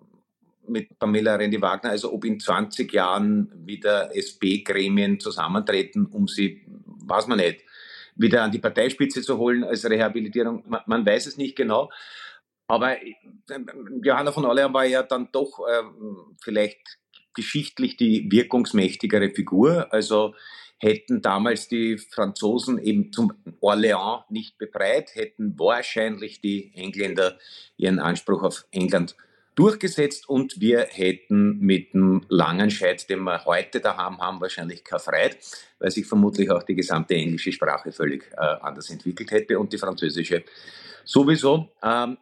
mit 0.68 0.98
Pamela 1.00 1.36
Rendi-Wagner, 1.36 1.90
also 1.90 2.14
ob 2.14 2.26
in 2.26 2.40
20 2.40 2.92
Jahren 2.94 3.52
wieder 3.66 4.16
SP-Gremien 4.16 5.20
zusammentreten, 5.20 6.06
um 6.06 6.28
sie, 6.28 6.64
weiß 6.86 7.28
man 7.28 7.40
nicht, 7.40 7.64
wieder 8.16 8.44
an 8.44 8.52
die 8.52 8.60
Parteispitze 8.60 9.22
zu 9.22 9.38
holen 9.38 9.64
als 9.64 9.90
Rehabilitierung, 9.90 10.64
man, 10.68 10.82
man 10.86 11.06
weiß 11.06 11.28
es 11.28 11.38
nicht 11.38 11.56
genau. 11.56 11.90
Aber 12.68 13.02
äh, 13.02 13.16
Johanna 14.04 14.32
von 14.32 14.46
Orleans 14.46 14.74
war 14.74 14.86
ja 14.86 15.04
dann 15.04 15.30
doch 15.32 15.60
äh, 15.68 15.84
vielleicht 16.42 17.00
geschichtlich 17.34 17.98
die 17.98 18.32
wirkungsmächtigere 18.32 19.30
Figur. 19.32 19.92
Also 19.92 20.36
Hätten 20.84 21.22
damals 21.22 21.68
die 21.68 22.00
Franzosen 22.00 22.80
eben 22.80 23.14
zum 23.14 23.34
Orléans 23.62 24.24
nicht 24.30 24.58
befreit, 24.58 25.14
hätten 25.14 25.54
wahrscheinlich 25.60 26.42
die 26.42 26.74
Engländer 26.74 27.38
ihren 27.78 28.00
Anspruch 28.00 28.42
auf 28.42 28.66
England 28.72 29.16
durchgesetzt 29.54 30.28
und 30.28 30.60
wir 30.60 30.88
hätten 30.90 31.60
mit 31.60 31.94
dem 31.94 32.26
langen 32.30 32.72
Scheit, 32.72 33.08
den 33.12 33.22
wir 33.22 33.46
heute 33.46 33.80
da 33.80 33.96
haben, 33.96 34.42
wahrscheinlich 34.42 34.84
keine 34.84 35.00
Freiheit, 35.00 35.38
weil 35.78 35.92
sich 35.92 36.08
vermutlich 36.08 36.50
auch 36.50 36.64
die 36.64 36.74
gesamte 36.74 37.14
englische 37.14 37.52
Sprache 37.52 37.92
völlig 37.92 38.32
äh, 38.32 38.38
anders 38.38 38.90
entwickelt 38.90 39.30
hätte 39.30 39.60
und 39.60 39.72
die 39.72 39.78
französische 39.78 40.44
sowieso. 41.06 41.70
Ähm, 41.84 42.18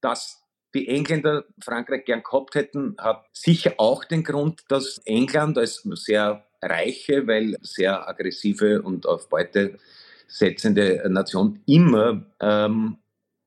dass 0.00 0.40
die 0.72 0.86
Engländer 0.86 1.46
Frankreich 1.60 2.04
gern 2.04 2.22
gehabt 2.22 2.54
hätten, 2.54 2.94
hat 2.98 3.26
sicher 3.32 3.74
auch 3.78 4.04
den 4.04 4.22
Grund, 4.22 4.62
dass 4.68 4.98
England 5.04 5.58
als 5.58 5.82
sehr 5.94 6.46
reiche, 6.68 7.26
weil 7.26 7.56
sehr 7.62 8.08
aggressive 8.08 8.82
und 8.82 9.06
auf 9.06 9.28
Beute 9.28 9.78
setzende 10.26 11.02
Nation 11.08 11.60
immer 11.66 12.26
ähm, 12.40 12.98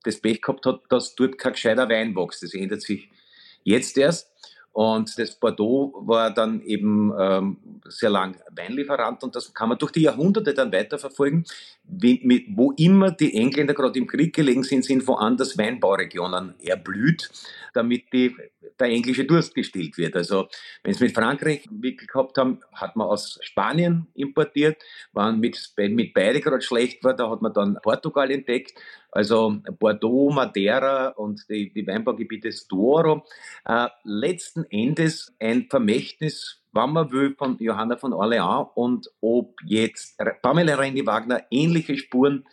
das 0.04 0.22
Pech 0.22 0.42
gehabt 0.42 0.66
hat, 0.66 0.82
dass 0.90 1.16
dort 1.16 1.38
kein 1.38 1.54
gescheiter 1.54 1.90
Wein 1.90 2.16
wächst. 2.16 2.44
Das 2.44 2.54
ändert 2.54 2.82
sich 2.82 3.10
jetzt 3.64 3.98
erst. 3.98 4.32
Und 4.72 5.18
das 5.18 5.36
Bordeaux 5.40 6.04
war 6.06 6.32
dann 6.32 6.62
eben 6.62 7.12
ähm, 7.20 7.58
sehr 7.88 8.12
lang 8.12 8.40
Weinlieferant 8.52 9.24
und 9.24 9.36
das 9.36 9.52
kann 9.52 9.70
man 9.70 9.80
durch 9.80 9.92
die 9.92 10.04
Jahrhunderte 10.04 10.54
dann 10.54 10.72
weiterverfolgen. 10.72 11.46
Wo 11.89 12.74
immer 12.74 13.12
die 13.12 13.34
Engländer 13.36 13.74
gerade 13.74 13.98
im 13.98 14.08
Krieg 14.08 14.36
gelegen 14.36 14.63
sind, 14.63 14.84
sind 14.84 15.08
woanders 15.08 15.58
Weinbauregionen 15.58 16.56
erblüht, 16.60 17.29
damit 17.74 18.12
die, 18.12 18.36
der 18.79 18.88
englische 18.88 19.25
Durst 19.25 19.56
gestillt 19.56 19.98
wird. 19.98 20.15
Also 20.15 20.48
wenn 20.84 20.94
sie 20.94 21.06
mit 21.06 21.15
Frankreich 21.15 21.65
entwickelt 21.65 22.12
gehabt 22.12 22.38
haben, 22.38 22.60
hat 22.74 22.96
man 22.96 23.08
aus 23.08 23.39
Spanien 23.41 24.08
importiert. 24.15 24.84
Wenn 25.13 25.39
mit, 25.39 25.58
mit 25.77 26.13
beide 26.13 26.41
gerade 26.41 26.62
schlecht 26.62 27.03
war, 27.03 27.15
da 27.15 27.29
hat 27.29 27.41
man 27.41 27.53
dann 27.53 27.77
Portugal 27.82 28.29
entdeckt 28.32 28.74
also 29.17 29.58
Bordeaux, 29.79 30.32
Madeira 30.32 31.08
und 31.08 31.46
die, 31.50 31.74
die 31.74 31.88
Weinbaugebiete 31.88 32.50
Douro. 32.70 33.25
Äh, 33.65 33.88
letzten 34.03 34.65
Endes 34.65 35.34
ein 35.39 35.67
Vermächtnis, 35.70 36.62
wenn 36.77 36.91
man 36.91 37.12
will, 37.12 37.36
von 37.36 37.57
Johanna 37.60 37.98
von 37.98 38.13
Orleans 38.13 38.69
und 38.75 39.10
ob 39.19 39.55
jetzt 39.65 40.17
Pamela 40.41 40.75
Reini-Wagner 40.75 41.43
ähnliche 41.50 41.98
Spuren 41.98 42.46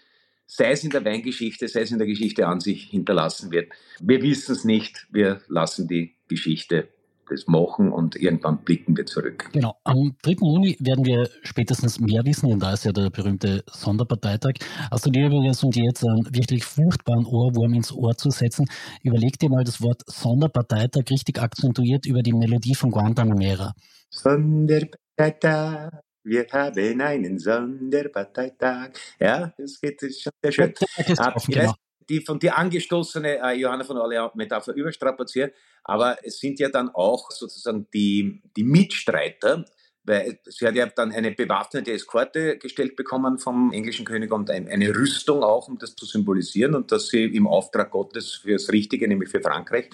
sei 0.47 0.73
es 0.73 0.85
in 0.85 0.91
der 0.91 1.05
Weingeschichte, 1.05 1.69
sei 1.69 1.83
es 1.83 1.91
in 1.91 1.99
der 1.99 2.07
Geschichte 2.07 2.47
an 2.47 2.61
sich 2.61 2.85
hinterlassen 2.85 3.51
wird. 3.51 3.73
Wir 4.01 4.23
wissen 4.23 4.53
es 4.53 4.65
nicht, 4.65 5.07
wir 5.11 5.41
lassen 5.49 5.89
die 5.89 6.17
Geschichte 6.29 6.89
das 7.35 7.47
machen 7.47 7.93
und 7.93 8.17
irgendwann 8.17 8.65
blicken 8.65 8.97
wir 8.97 9.07
zurück. 9.07 9.51
Genau. 9.53 9.77
Am 9.85 10.17
3. 10.23 10.33
Juni 10.41 10.77
werden 10.81 11.05
wir 11.05 11.29
spätestens 11.43 12.01
mehr 12.01 12.25
wissen, 12.25 12.49
denn 12.49 12.61
da 12.61 12.73
ist 12.73 12.85
ja 12.85 12.93
der 12.93 13.11
berühmte 13.11 13.65
Sonderparteitag. 13.71 14.55
Hast 14.91 15.07
du 15.07 15.11
dir 15.11 15.27
übrigens, 15.27 15.63
um 15.63 15.71
dir 15.71 15.85
jetzt 15.85 16.05
einen 16.05 16.25
wirklich 16.35 16.65
furchtbaren 16.65 17.27
Ohrwurm 17.27 17.75
ins 17.75 17.93
Ohr 17.93 18.17
zu 18.17 18.31
setzen, 18.31 18.67
überleg 19.03 19.39
dir 19.39 19.51
mal 19.51 19.65
das 19.65 19.83
Wort 19.83 20.03
Sonderparteitag 20.07 21.05
richtig 21.11 21.41
akzentuiert 21.41 22.07
über 22.07 22.23
die 22.23 22.33
Melodie 22.33 22.75
von 22.75 22.91
Guantanamera. 22.91 23.75
Sonderparteitag. 24.11 25.91
Wir 26.27 26.47
haben 26.53 27.01
einen 27.03 27.39
Sonderparteitag. 27.39 28.93
Ja, 29.21 29.53
das 29.59 29.79
geht 29.81 30.01
das 30.03 30.21
schon 30.21 30.33
sehr 30.43 30.53
schön. 30.53 30.75
Ah, 31.19 31.35
genau 31.47 31.75
die 32.09 32.21
von 32.21 32.39
dir 32.39 32.57
angestoßene 32.57 33.39
äh, 33.41 33.53
Johanna 33.55 33.85
von 33.85 33.99
Orleans-Metapher 33.99 34.75
überstrapaziert, 34.75 35.55
aber 35.83 36.19
es 36.23 36.39
sind 36.39 36.59
ja 36.59 36.69
dann 36.69 36.91
auch 36.91 37.31
sozusagen 37.31 37.87
die, 37.93 38.43
die 38.57 38.65
Mitstreiter, 38.65 39.65
weil 40.05 40.39
sie 40.45 40.67
hat 40.67 40.75
ja 40.75 40.87
dann 40.87 41.13
eine 41.13 41.33
bewaffnete 41.33 41.93
Eskorte 41.93 42.59
gestellt 42.59 42.95
bekommen 42.97 43.39
vom 43.39 43.73
englischen 43.73 44.05
König 44.05 44.33
und 44.33 44.51
ein, 44.51 44.69
eine 44.69 44.95
Rüstung 44.95 45.43
auch, 45.43 45.69
um 45.69 45.79
das 45.79 45.97
zu 45.97 46.05
symbolisieren 46.05 46.75
und 46.75 46.93
dass 46.93 47.09
sie 47.09 47.25
im 47.25 47.47
Auftrag 47.47 47.91
Gottes 47.91 48.35
fürs 48.35 48.71
Richtige, 48.71 49.09
nämlich 49.09 49.31
für 49.31 49.41
Frankreich, 49.41 49.89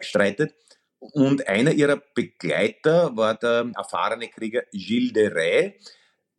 streitet. 0.00 0.54
Und 0.98 1.48
einer 1.48 1.72
ihrer 1.72 2.00
Begleiter 2.14 3.16
war 3.16 3.34
der 3.34 3.70
erfahrene 3.74 4.28
Krieger 4.28 4.62
Gilles 4.72 5.12
de 5.12 5.28
Rais, 5.32 5.72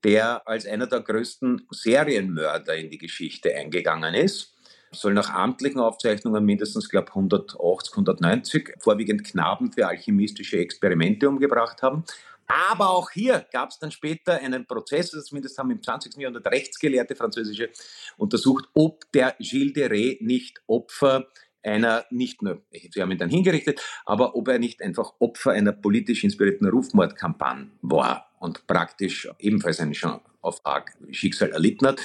der 0.03 0.47
als 0.47 0.65
einer 0.65 0.87
der 0.87 1.01
größten 1.01 1.67
Serienmörder 1.71 2.75
in 2.75 2.89
die 2.89 2.97
Geschichte 2.97 3.53
eingegangen 3.55 4.13
ist 4.13 4.53
soll 4.93 5.13
nach 5.13 5.29
amtlichen 5.29 5.79
Aufzeichnungen 5.79 6.45
mindestens, 6.45 6.89
glaube 6.89 7.09
180, 7.09 7.93
190 7.93 8.75
vorwiegend 8.79 9.23
Knaben 9.23 9.71
für 9.71 9.87
alchemistische 9.87 10.57
Experimente 10.57 11.27
umgebracht 11.27 11.81
haben. 11.81 12.03
Aber 12.47 12.89
auch 12.89 13.11
hier 13.11 13.45
gab 13.51 13.69
es 13.69 13.79
dann 13.79 13.91
später 13.91 14.33
einen 14.33 14.65
Prozess, 14.65 15.11
zumindest 15.11 15.57
haben 15.57 15.71
im 15.71 15.81
20. 15.81 16.17
Jahrhundert 16.17 16.45
Rechtsgelehrte 16.47 17.15
französische 17.15 17.69
untersucht, 18.17 18.65
ob 18.73 19.11
der 19.13 19.35
Gilles 19.39 19.73
de 19.73 19.87
Rais 19.87 20.17
nicht 20.19 20.61
Opfer 20.67 21.27
einer, 21.63 22.05
nicht 22.09 22.41
nur, 22.41 22.61
sie 22.71 23.01
haben 23.01 23.11
ihn 23.11 23.17
dann 23.17 23.29
hingerichtet, 23.29 23.81
aber 24.05 24.35
ob 24.35 24.49
er 24.49 24.59
nicht 24.59 24.81
einfach 24.81 25.13
Opfer 25.19 25.51
einer 25.51 25.71
politisch 25.71 26.23
inspirierten 26.23 26.67
Rufmordkampagne 26.67 27.71
war 27.81 28.29
und 28.39 28.67
praktisch 28.67 29.29
ebenfalls 29.39 29.79
ein 29.79 29.93
schon 29.93 30.19
auf 30.41 30.59
arg 30.65 30.91
Schicksal 31.11 31.51
erlitten 31.51 31.87
hat. 31.87 32.01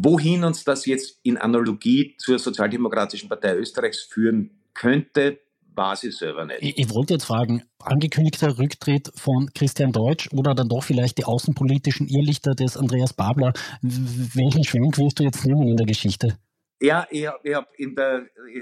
Wohin 0.00 0.44
uns 0.44 0.64
das 0.64 0.86
jetzt 0.86 1.18
in 1.22 1.36
Analogie 1.36 2.14
zur 2.18 2.38
Sozialdemokratischen 2.38 3.28
Partei 3.28 3.56
Österreichs 3.56 4.02
führen 4.02 4.50
könnte, 4.74 5.40
weiß 5.74 6.04
ich 6.04 6.16
selber 6.16 6.44
nicht. 6.44 6.62
Ich, 6.62 6.78
ich, 6.78 6.94
wollte 6.94 7.14
jetzt 7.14 7.24
fragen, 7.24 7.62
angekündigter 7.78 8.58
Rücktritt 8.58 9.10
von 9.14 9.50
Christian 9.54 9.92
Deutsch 9.92 10.28
oder 10.32 10.54
dann 10.54 10.68
doch 10.68 10.82
vielleicht 10.84 11.18
die 11.18 11.24
außenpolitischen 11.24 12.08
Irrlichter 12.08 12.54
des 12.54 12.76
Andreas 12.76 13.12
Babler. 13.12 13.52
Welchen 13.82 14.64
Schwenk 14.64 14.98
wirst 14.98 15.18
du 15.18 15.24
jetzt 15.24 15.44
nehmen 15.44 15.68
in 15.68 15.76
der 15.76 15.86
Geschichte? 15.86 16.38
Ja, 16.80 17.06
ich 17.10 17.26
habe 17.26 17.54
hab 17.54 17.68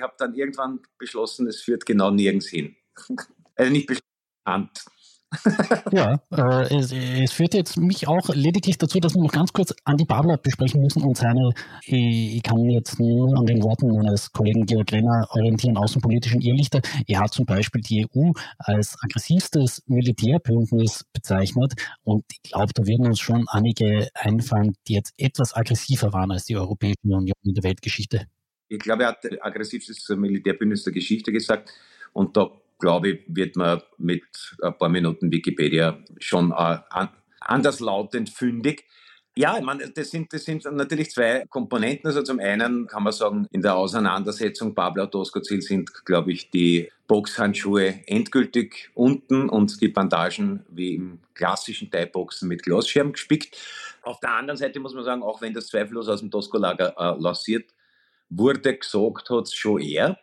hab 0.00 0.18
dann 0.18 0.34
irgendwann 0.34 0.80
beschlossen, 0.98 1.46
es 1.48 1.60
führt 1.60 1.84
genau 1.84 2.10
nirgends 2.10 2.48
hin. 2.48 2.76
also 3.56 3.72
nicht 3.72 3.86
beschlossen, 3.86 4.70
ja, 5.92 6.20
äh, 6.30 6.74
es, 6.76 6.92
es, 6.92 7.32
führt 7.32 7.54
jetzt 7.54 7.76
mich 7.76 8.06
auch 8.06 8.28
lediglich 8.32 8.78
dazu, 8.78 9.00
dass 9.00 9.14
wir 9.14 9.22
noch 9.22 9.32
ganz 9.32 9.52
kurz 9.52 9.74
Andi 9.84 10.04
Babler 10.04 10.36
besprechen 10.36 10.80
müssen 10.80 11.02
und 11.02 11.16
seine, 11.16 11.50
ich, 11.84 12.42
kann 12.42 12.58
jetzt 12.70 13.00
nur 13.00 13.36
an 13.36 13.44
den 13.44 13.62
Worten 13.62 13.88
meines 13.88 14.30
Kollegen 14.30 14.66
Georg 14.66 14.92
Renner 14.92 15.26
orientieren, 15.30 15.76
außenpolitischen 15.76 16.40
Irrlichter. 16.40 16.80
Er 17.08 17.20
hat 17.20 17.34
zum 17.34 17.44
Beispiel 17.44 17.80
die 17.80 18.06
EU 18.06 18.30
als 18.58 18.96
aggressivstes 19.02 19.82
Militärbündnis 19.86 21.04
bezeichnet 21.12 21.74
und 22.04 22.24
ich 22.30 22.50
glaube, 22.50 22.72
da 22.72 22.86
werden 22.86 23.06
uns 23.06 23.18
schon 23.18 23.46
einige 23.48 24.08
einfallen, 24.14 24.74
die 24.86 24.94
jetzt 24.94 25.12
etwas 25.18 25.54
aggressiver 25.54 26.12
waren 26.12 26.30
als 26.30 26.44
die 26.44 26.56
Europäische 26.56 26.96
Union 27.02 27.34
in 27.42 27.54
der 27.54 27.64
Weltgeschichte. 27.64 28.26
Ich 28.68 28.78
glaube, 28.78 29.04
er 29.04 29.08
hat 29.10 29.24
aggressivstes 29.40 30.08
Militärbündnis 30.16 30.84
der 30.84 30.92
Geschichte 30.92 31.32
gesagt 31.32 31.70
und 32.12 32.36
da 32.36 32.50
glaube 32.78 33.10
ich, 33.10 33.20
wird 33.28 33.56
man 33.56 33.82
mit 33.98 34.24
ein 34.62 34.76
paar 34.76 34.88
Minuten 34.88 35.30
Wikipedia 35.32 35.98
schon 36.18 36.52
äh, 36.52 36.78
anderslautend 37.40 38.30
fündig. 38.30 38.84
Ja, 39.38 39.58
ich 39.58 39.62
meine, 39.62 39.90
das 39.90 40.10
sind, 40.10 40.32
das 40.32 40.44
sind 40.44 40.64
natürlich 40.64 41.10
zwei 41.10 41.44
Komponenten. 41.50 42.06
Also 42.06 42.22
zum 42.22 42.40
einen 42.40 42.86
kann 42.86 43.02
man 43.02 43.12
sagen, 43.12 43.46
in 43.50 43.60
der 43.60 43.76
Auseinandersetzung 43.76 44.74
Pablo 44.74 45.04
Doskozil 45.04 45.60
sind, 45.60 46.06
glaube 46.06 46.32
ich, 46.32 46.50
die 46.50 46.90
Boxhandschuhe 47.06 48.00
endgültig 48.06 48.88
unten 48.94 49.50
und 49.50 49.82
die 49.82 49.88
Bandagen 49.88 50.64
wie 50.70 50.94
im 50.94 51.20
klassischen 51.34 51.90
Thai-Boxen 51.90 52.48
mit 52.48 52.62
Glasscherben 52.62 53.12
gespickt. 53.12 53.58
Auf 54.00 54.20
der 54.20 54.32
anderen 54.32 54.56
Seite 54.56 54.80
muss 54.80 54.94
man 54.94 55.04
sagen, 55.04 55.22
auch 55.22 55.42
wenn 55.42 55.52
das 55.52 55.66
zweifellos 55.66 56.08
aus 56.08 56.20
dem 56.20 56.30
Tosco-Lager 56.30 56.94
äh, 56.96 57.20
lanciert 57.20 57.74
wurde, 58.30 58.78
gesagt 58.78 59.28
hat 59.28 59.44
es 59.44 59.54
schon 59.54 59.82
er. 59.82 60.18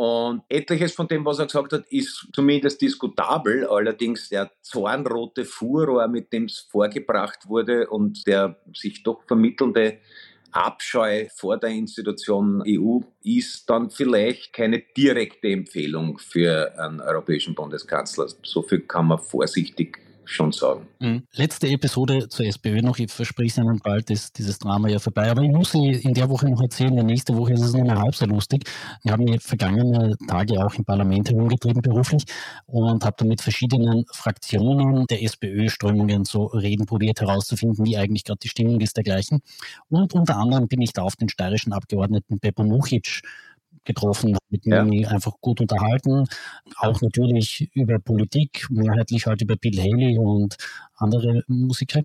Und 0.00 0.44
etliches 0.48 0.94
von 0.94 1.08
dem, 1.08 1.26
was 1.26 1.40
er 1.40 1.44
gesagt 1.44 1.74
hat, 1.74 1.84
ist 1.90 2.26
zumindest 2.32 2.80
diskutabel. 2.80 3.66
Allerdings 3.66 4.30
der 4.30 4.50
zornrote 4.62 5.44
Furor, 5.44 6.08
mit 6.08 6.32
dem 6.32 6.44
es 6.44 6.60
vorgebracht 6.70 7.46
wurde 7.46 7.86
und 7.86 8.26
der 8.26 8.56
sich 8.74 9.02
doch 9.02 9.22
vermittelnde 9.26 9.98
Abscheu 10.52 11.26
vor 11.36 11.58
der 11.58 11.68
Institution 11.68 12.62
EU 12.66 13.00
ist 13.22 13.68
dann 13.68 13.90
vielleicht 13.90 14.54
keine 14.54 14.82
direkte 14.96 15.48
Empfehlung 15.48 16.16
für 16.16 16.72
einen 16.78 17.02
europäischen 17.02 17.54
Bundeskanzler. 17.54 18.28
So 18.42 18.62
viel 18.62 18.80
kann 18.80 19.08
man 19.08 19.18
vorsichtig 19.18 19.98
schon 20.30 20.52
sagen. 20.52 20.86
Mhm. 21.00 21.22
Letzte 21.34 21.66
Episode 21.68 22.28
zur 22.28 22.46
SPÖ 22.46 22.82
noch. 22.82 22.98
Ich 22.98 23.10
verspreche 23.10 23.60
Ihnen, 23.60 23.80
bald 23.82 24.10
ist 24.10 24.38
dieses 24.38 24.58
Drama 24.58 24.88
ja 24.88 24.98
vorbei. 24.98 25.30
Aber 25.30 25.42
ich 25.42 25.50
muss 25.50 25.72
Sie 25.72 25.90
in 25.90 26.14
der 26.14 26.28
Woche 26.30 26.48
noch 26.48 26.60
erzählen, 26.60 26.96
in 26.96 27.06
nächste 27.06 27.36
Woche 27.36 27.52
ist 27.54 27.62
es 27.62 27.72
nur 27.74 27.90
halb 27.90 28.14
so 28.14 28.26
lustig. 28.26 28.64
Wir 29.02 29.12
haben 29.12 29.24
mich 29.24 29.42
vergangene 29.42 30.16
Tage 30.28 30.64
auch 30.64 30.74
im 30.74 30.84
Parlament 30.84 31.30
herumgetrieben 31.30 31.82
beruflich 31.82 32.24
und 32.66 33.04
habe 33.04 33.16
dann 33.18 33.28
mit 33.28 33.40
verschiedenen 33.40 34.04
Fraktionen 34.12 35.06
der 35.08 35.22
SPÖ-Strömungen 35.22 36.24
so 36.24 36.46
reden 36.46 36.86
probiert 36.86 37.20
herauszufinden, 37.20 37.84
wie 37.84 37.96
eigentlich 37.96 38.24
gerade 38.24 38.38
die 38.40 38.48
Stimmung 38.48 38.80
ist 38.80 38.96
dergleichen. 38.96 39.40
Und 39.88 40.14
unter 40.14 40.36
anderem 40.36 40.68
bin 40.68 40.80
ich 40.80 40.92
da 40.92 41.02
auf 41.02 41.16
den 41.16 41.28
steirischen 41.28 41.72
Abgeordneten 41.72 42.38
Pepo 42.38 42.62
Muchic 42.62 43.22
getroffen, 43.94 44.36
mit 44.48 44.66
ja. 44.66 44.84
mir 44.84 45.10
einfach 45.10 45.32
gut 45.40 45.60
unterhalten. 45.60 46.24
Auch 46.76 47.00
natürlich 47.00 47.70
über 47.74 47.98
Politik, 47.98 48.66
mehrheitlich 48.70 49.26
halt 49.26 49.42
über 49.42 49.56
Bill 49.56 49.78
Haley 49.78 50.18
und 50.18 50.56
andere 50.96 51.42
Musiker. 51.46 52.02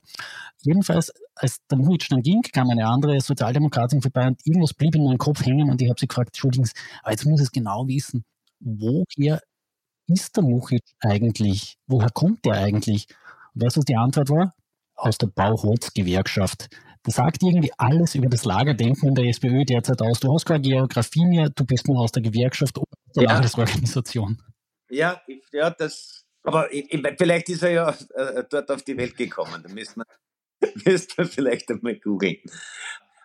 Jedenfalls, 0.61 1.11
als 1.35 1.59
der 1.69 1.77
Mujic 1.77 2.09
dann 2.09 2.21
ging, 2.21 2.41
kam 2.41 2.69
eine 2.69 2.87
andere 2.87 3.19
Sozialdemokratin 3.19 4.01
vorbei 4.01 4.27
und 4.27 4.45
irgendwas 4.45 4.73
blieb 4.73 4.95
in 4.95 5.03
meinem 5.03 5.17
Kopf 5.17 5.45
hängen 5.45 5.69
und 5.69 5.81
ich 5.81 5.89
habe 5.89 5.99
sie 5.99 6.07
gefragt, 6.07 6.29
entschuldigen 6.29 6.65
Sie, 6.65 6.73
aber 7.01 7.11
jetzt 7.11 7.25
muss 7.25 7.39
ich 7.39 7.47
es 7.47 7.51
genau 7.51 7.87
wissen, 7.87 8.23
woher 8.59 9.41
ist 10.07 10.35
der 10.35 10.43
Muchic 10.43 10.83
eigentlich? 10.99 11.77
Woher 11.87 12.09
kommt 12.09 12.45
der 12.45 12.53
eigentlich? 12.53 13.07
Und 13.53 13.63
weißt 13.63 13.75
du, 13.75 13.79
was 13.79 13.85
die 13.85 13.95
Antwort 13.95 14.29
war? 14.29 14.55
Aus 14.95 15.17
der 15.17 15.27
Bauholz-Gewerkschaft. 15.27 16.69
Das 17.05 17.15
sagt 17.15 17.43
irgendwie 17.43 17.71
alles 17.77 18.15
über 18.15 18.27
das 18.27 18.45
Lagerdenken 18.45 19.09
in 19.09 19.15
der 19.15 19.25
SPÖ 19.25 19.63
derzeit 19.63 20.01
aus. 20.01 20.19
Du 20.19 20.33
hast 20.33 20.45
keine 20.45 20.61
Geografie 20.61 21.25
mehr, 21.25 21.49
du 21.49 21.63
bist 21.63 21.87
nur 21.87 21.99
aus 21.99 22.11
der 22.11 22.23
Gewerkschaft 22.23 22.77
oder 22.77 22.87
der 23.15 23.23
ja. 23.23 23.33
Landesorganisation. 23.33 24.41
Ja, 24.89 25.21
ja, 25.51 25.69
das, 25.69 26.25
aber 26.43 26.73
ich, 26.73 26.89
vielleicht 27.17 27.49
ist 27.49 27.61
er 27.61 27.71
ja 27.71 27.95
äh, 28.15 28.43
dort 28.49 28.71
auf 28.71 28.81
die 28.81 28.97
Welt 28.97 29.15
gekommen. 29.15 29.61
Da 29.61 29.69
müsste 29.69 29.99
man, 29.99 30.07
müsste 30.85 31.21
man 31.21 31.29
vielleicht 31.29 31.69
einmal 31.69 31.95
googeln. 31.95 32.37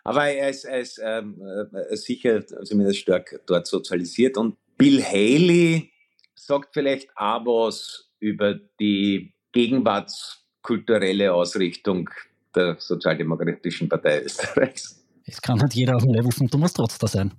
Aber 0.03 0.25
er 0.27 0.49
ist, 0.49 0.65
er 0.65 0.79
ist 0.79 0.99
ähm, 1.03 1.41
äh, 1.41 1.95
sicher 1.95 2.45
zumindest 2.45 2.99
stark 2.99 3.41
dort 3.47 3.65
sozialisiert. 3.65 4.37
Und 4.37 4.57
Bill 4.77 5.03
Haley 5.03 5.91
sagt 6.35 6.73
vielleicht 6.73 7.09
auch 7.15 7.45
was 7.45 8.11
über 8.19 8.59
die 8.79 9.33
gegenwartskulturelle 9.53 11.33
Ausrichtung 11.33 12.09
der 12.55 12.75
Sozialdemokratischen 12.79 13.89
Partei 13.89 14.23
Österreichs. 14.23 15.03
Es 15.25 15.41
kann 15.41 15.57
nicht 15.57 15.73
jeder 15.73 15.95
auf 15.95 16.03
dem 16.03 16.13
Level 16.13 16.31
von 16.31 16.49
Thomas 16.49 16.73
Trotzter 16.73 17.07
sein. 17.07 17.33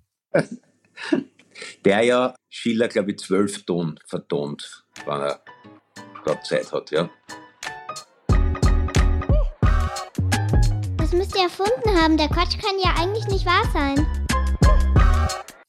Der 1.85 2.03
ja 2.03 2.35
Schiller, 2.49 2.89
glaube 2.89 3.13
ich, 3.13 3.19
zwölf 3.19 3.65
Ton 3.65 3.99
vertont, 4.07 4.85
wenn 5.05 5.21
er 5.21 5.41
gerade 6.25 6.43
Zeit 6.43 6.73
hat, 6.73 6.91
ja. 6.91 7.11
Das 10.97 11.13
müsst 11.13 11.37
ihr 11.37 11.43
erfunden 11.43 11.91
haben. 12.01 12.17
Der 12.17 12.29
Quatsch 12.29 12.59
kann 12.59 12.77
ja 12.83 12.95
eigentlich 12.99 13.27
nicht 13.27 13.45
wahr 13.45 13.65
sein. 13.73 14.07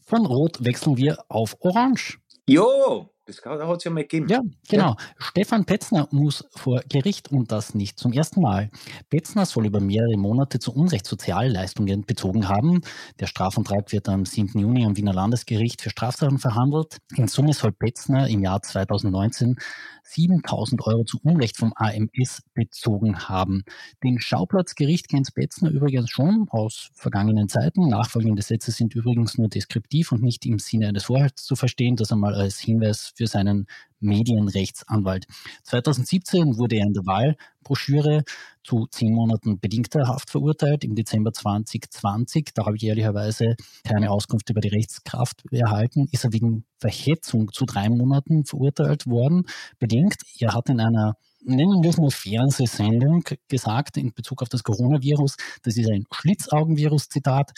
Von 0.05 0.25
Rot 0.25 0.63
wechseln 0.63 0.97
wir 0.97 1.17
auf 1.27 1.55
Orange. 1.59 2.19
Jo, 2.47 3.12
das 3.25 3.43
hat 3.45 3.77
es 3.77 3.83
ja 3.85 3.91
mal 3.91 4.01
gegeben. 4.01 4.27
Ja, 4.27 4.41
genau. 4.69 4.89
Ja. 4.89 4.95
Stefan 5.17 5.65
Petzner 5.65 6.07
muss 6.11 6.45
vor 6.51 6.81
Gericht 6.89 7.31
und 7.31 7.51
das 7.51 7.73
nicht 7.73 7.97
zum 7.97 8.11
ersten 8.11 8.41
Mal. 8.41 8.69
Petzner 9.09 9.45
soll 9.45 9.65
über 9.65 9.79
mehrere 9.79 10.17
Monate 10.17 10.59
zu 10.59 10.73
Unrecht 10.73 11.05
Sozialleistungen 11.05 12.05
bezogen 12.05 12.49
haben. 12.49 12.81
Der 13.19 13.27
Strafantrag 13.27 13.91
wird 13.91 14.09
am 14.09 14.25
7. 14.25 14.59
Juni 14.59 14.85
am 14.85 14.97
Wiener 14.97 15.13
Landesgericht 15.13 15.81
für 15.81 15.89
Strafsachen 15.89 16.37
verhandelt. 16.37 16.97
In 17.15 17.27
Summe 17.27 17.53
soll 17.53 17.71
Petzner 17.71 18.27
im 18.27 18.43
Jahr 18.43 18.61
2019 18.61 19.55
7000 20.03 20.85
Euro 20.85 21.03
zu 21.05 21.19
Unrecht 21.23 21.57
vom 21.57 21.73
AMS 21.75 22.43
bezogen 22.53 23.29
haben. 23.29 23.63
Den 24.03 24.19
Schauplatzgericht 24.19 25.07
kennt 25.09 25.33
Betzner 25.33 25.69
übrigens 25.69 26.09
schon 26.09 26.47
aus 26.49 26.89
vergangenen 26.93 27.47
Zeiten. 27.47 27.87
Nachfolgende 27.87 28.41
Sätze 28.41 28.71
sind 28.71 28.95
übrigens 28.95 29.37
nur 29.37 29.47
deskriptiv 29.47 30.11
und 30.11 30.21
nicht 30.21 30.45
im 30.45 30.59
Sinne 30.59 30.89
eines 30.89 31.05
Vorhalts 31.05 31.45
zu 31.45 31.55
verstehen. 31.55 31.95
Das 31.95 32.11
einmal 32.11 32.35
als 32.35 32.59
Hinweis 32.59 33.12
für 33.13 33.27
seinen 33.27 33.67
Medienrechtsanwalt. 33.99 35.25
2017 35.63 36.57
wurde 36.57 36.75
er 36.77 36.85
in 36.85 36.93
der 36.93 37.05
Wahlbroschüre 37.05 38.23
zu 38.63 38.87
zehn 38.89 39.13
Monaten 39.13 39.59
bedingter 39.59 40.07
Haft 40.07 40.29
verurteilt. 40.29 40.83
Im 40.83 40.95
Dezember 40.95 41.31
2020, 41.31 42.51
da 42.53 42.65
habe 42.65 42.75
ich 42.75 42.83
ehrlicherweise 42.83 43.55
keine 43.83 44.11
Auskunft 44.11 44.49
über 44.49 44.61
die 44.61 44.69
Rechtskraft 44.69 45.43
erhalten, 45.51 46.07
ist 46.11 46.23
er 46.25 46.33
wegen 46.33 46.65
Verhetzung 46.79 47.51
zu 47.51 47.65
drei 47.65 47.89
Monaten 47.89 48.45
verurteilt 48.45 49.07
worden. 49.07 49.45
Bedingt, 49.79 50.17
er 50.39 50.53
hat 50.53 50.69
in 50.69 50.79
einer 50.79 51.17
nennen 51.45 51.83
wir 51.83 51.89
es 51.89 51.97
mal 51.97 52.09
Fernsehsendung 52.09 53.23
gesagt 53.47 53.97
in 53.97 54.13
Bezug 54.13 54.41
auf 54.41 54.49
das 54.49 54.63
Coronavirus. 54.63 55.35
Das 55.63 55.77
ist 55.77 55.89
ein 55.89 56.05
Schlitzaugenvirus, 56.11 57.09
Zitat. 57.09 57.51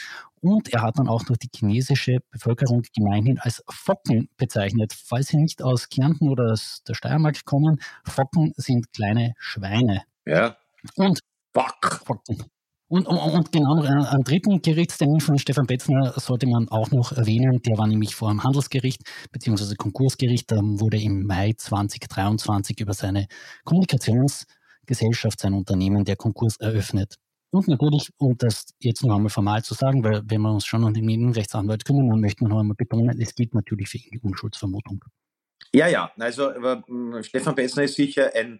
Und 0.45 0.71
er 0.71 0.83
hat 0.83 0.99
dann 0.99 1.07
auch 1.07 1.27
noch 1.27 1.37
die 1.37 1.49
chinesische 1.51 2.19
Bevölkerung 2.29 2.83
gemeinhin 2.95 3.39
als 3.39 3.63
Focken 3.67 4.29
bezeichnet. 4.37 4.93
Falls 4.93 5.29
sie 5.29 5.37
nicht 5.37 5.63
aus 5.63 5.89
Kärnten 5.89 6.29
oder 6.29 6.51
aus 6.51 6.83
der 6.87 6.93
Steiermark 6.93 7.45
kommen, 7.45 7.79
Focken 8.03 8.53
sind 8.55 8.93
kleine 8.93 9.33
Schweine. 9.39 10.03
Ja. 10.23 10.55
Und 10.97 11.19
Fuck. 11.51 12.01
Focken. 12.05 12.43
Und, 12.87 13.07
und, 13.07 13.17
und, 13.17 13.51
genau 13.51 13.73
noch 13.73 13.85
einen, 13.85 14.05
einen, 14.05 14.23
dritten 14.23 14.61
Gerichtstermin 14.61 15.19
von 15.19 15.39
Stefan 15.39 15.65
Betzner 15.65 16.13
sollte 16.17 16.45
man 16.45 16.69
auch 16.69 16.91
noch 16.91 17.11
erwähnen. 17.11 17.59
Der 17.65 17.79
war 17.79 17.87
nämlich 17.87 18.13
vor 18.13 18.29
dem 18.29 18.43
Handelsgericht 18.43 19.01
bzw. 19.31 19.73
Konkursgericht. 19.73 20.51
Da 20.51 20.57
wurde 20.57 21.01
im 21.01 21.23
Mai 21.23 21.53
2023 21.57 22.79
über 22.81 22.93
seine 22.93 23.25
Kommunikationsgesellschaft, 23.63 25.39
sein 25.39 25.55
Unternehmen, 25.55 26.05
der 26.05 26.17
Konkurs 26.17 26.57
eröffnet. 26.57 27.15
Und 27.55 27.69
natürlich, 27.69 28.09
um 28.17 28.37
das 28.37 28.65
jetzt 28.79 29.03
noch 29.03 29.15
einmal 29.15 29.29
formal 29.29 29.63
zu 29.63 29.73
sagen, 29.73 30.03
weil 30.03 30.21
wenn 30.25 30.41
wir 30.41 30.51
uns 30.51 30.65
schon 30.65 30.83
um 30.83 30.93
den 30.93 31.05
Medienrechtsanwalt 31.05 31.85
kümmern, 31.85 32.09
dann 32.09 32.19
möchten 32.19 32.45
wir 32.45 32.49
noch 32.49 32.59
einmal 32.59 32.75
betonen, 32.75 33.19
es 33.21 33.33
geht 33.33 33.53
natürlich 33.53 33.87
für 33.87 33.97
ihn 33.97 34.09
die 34.11 34.19
Unschuldsvermutung. 34.19 35.03
Ja, 35.73 35.87
ja, 35.87 36.11
also 36.19 36.53
hm, 36.53 37.23
Stefan 37.23 37.55
Bessner 37.55 37.83
ist 37.83 37.95
sicher 37.95 38.31
ein 38.35 38.59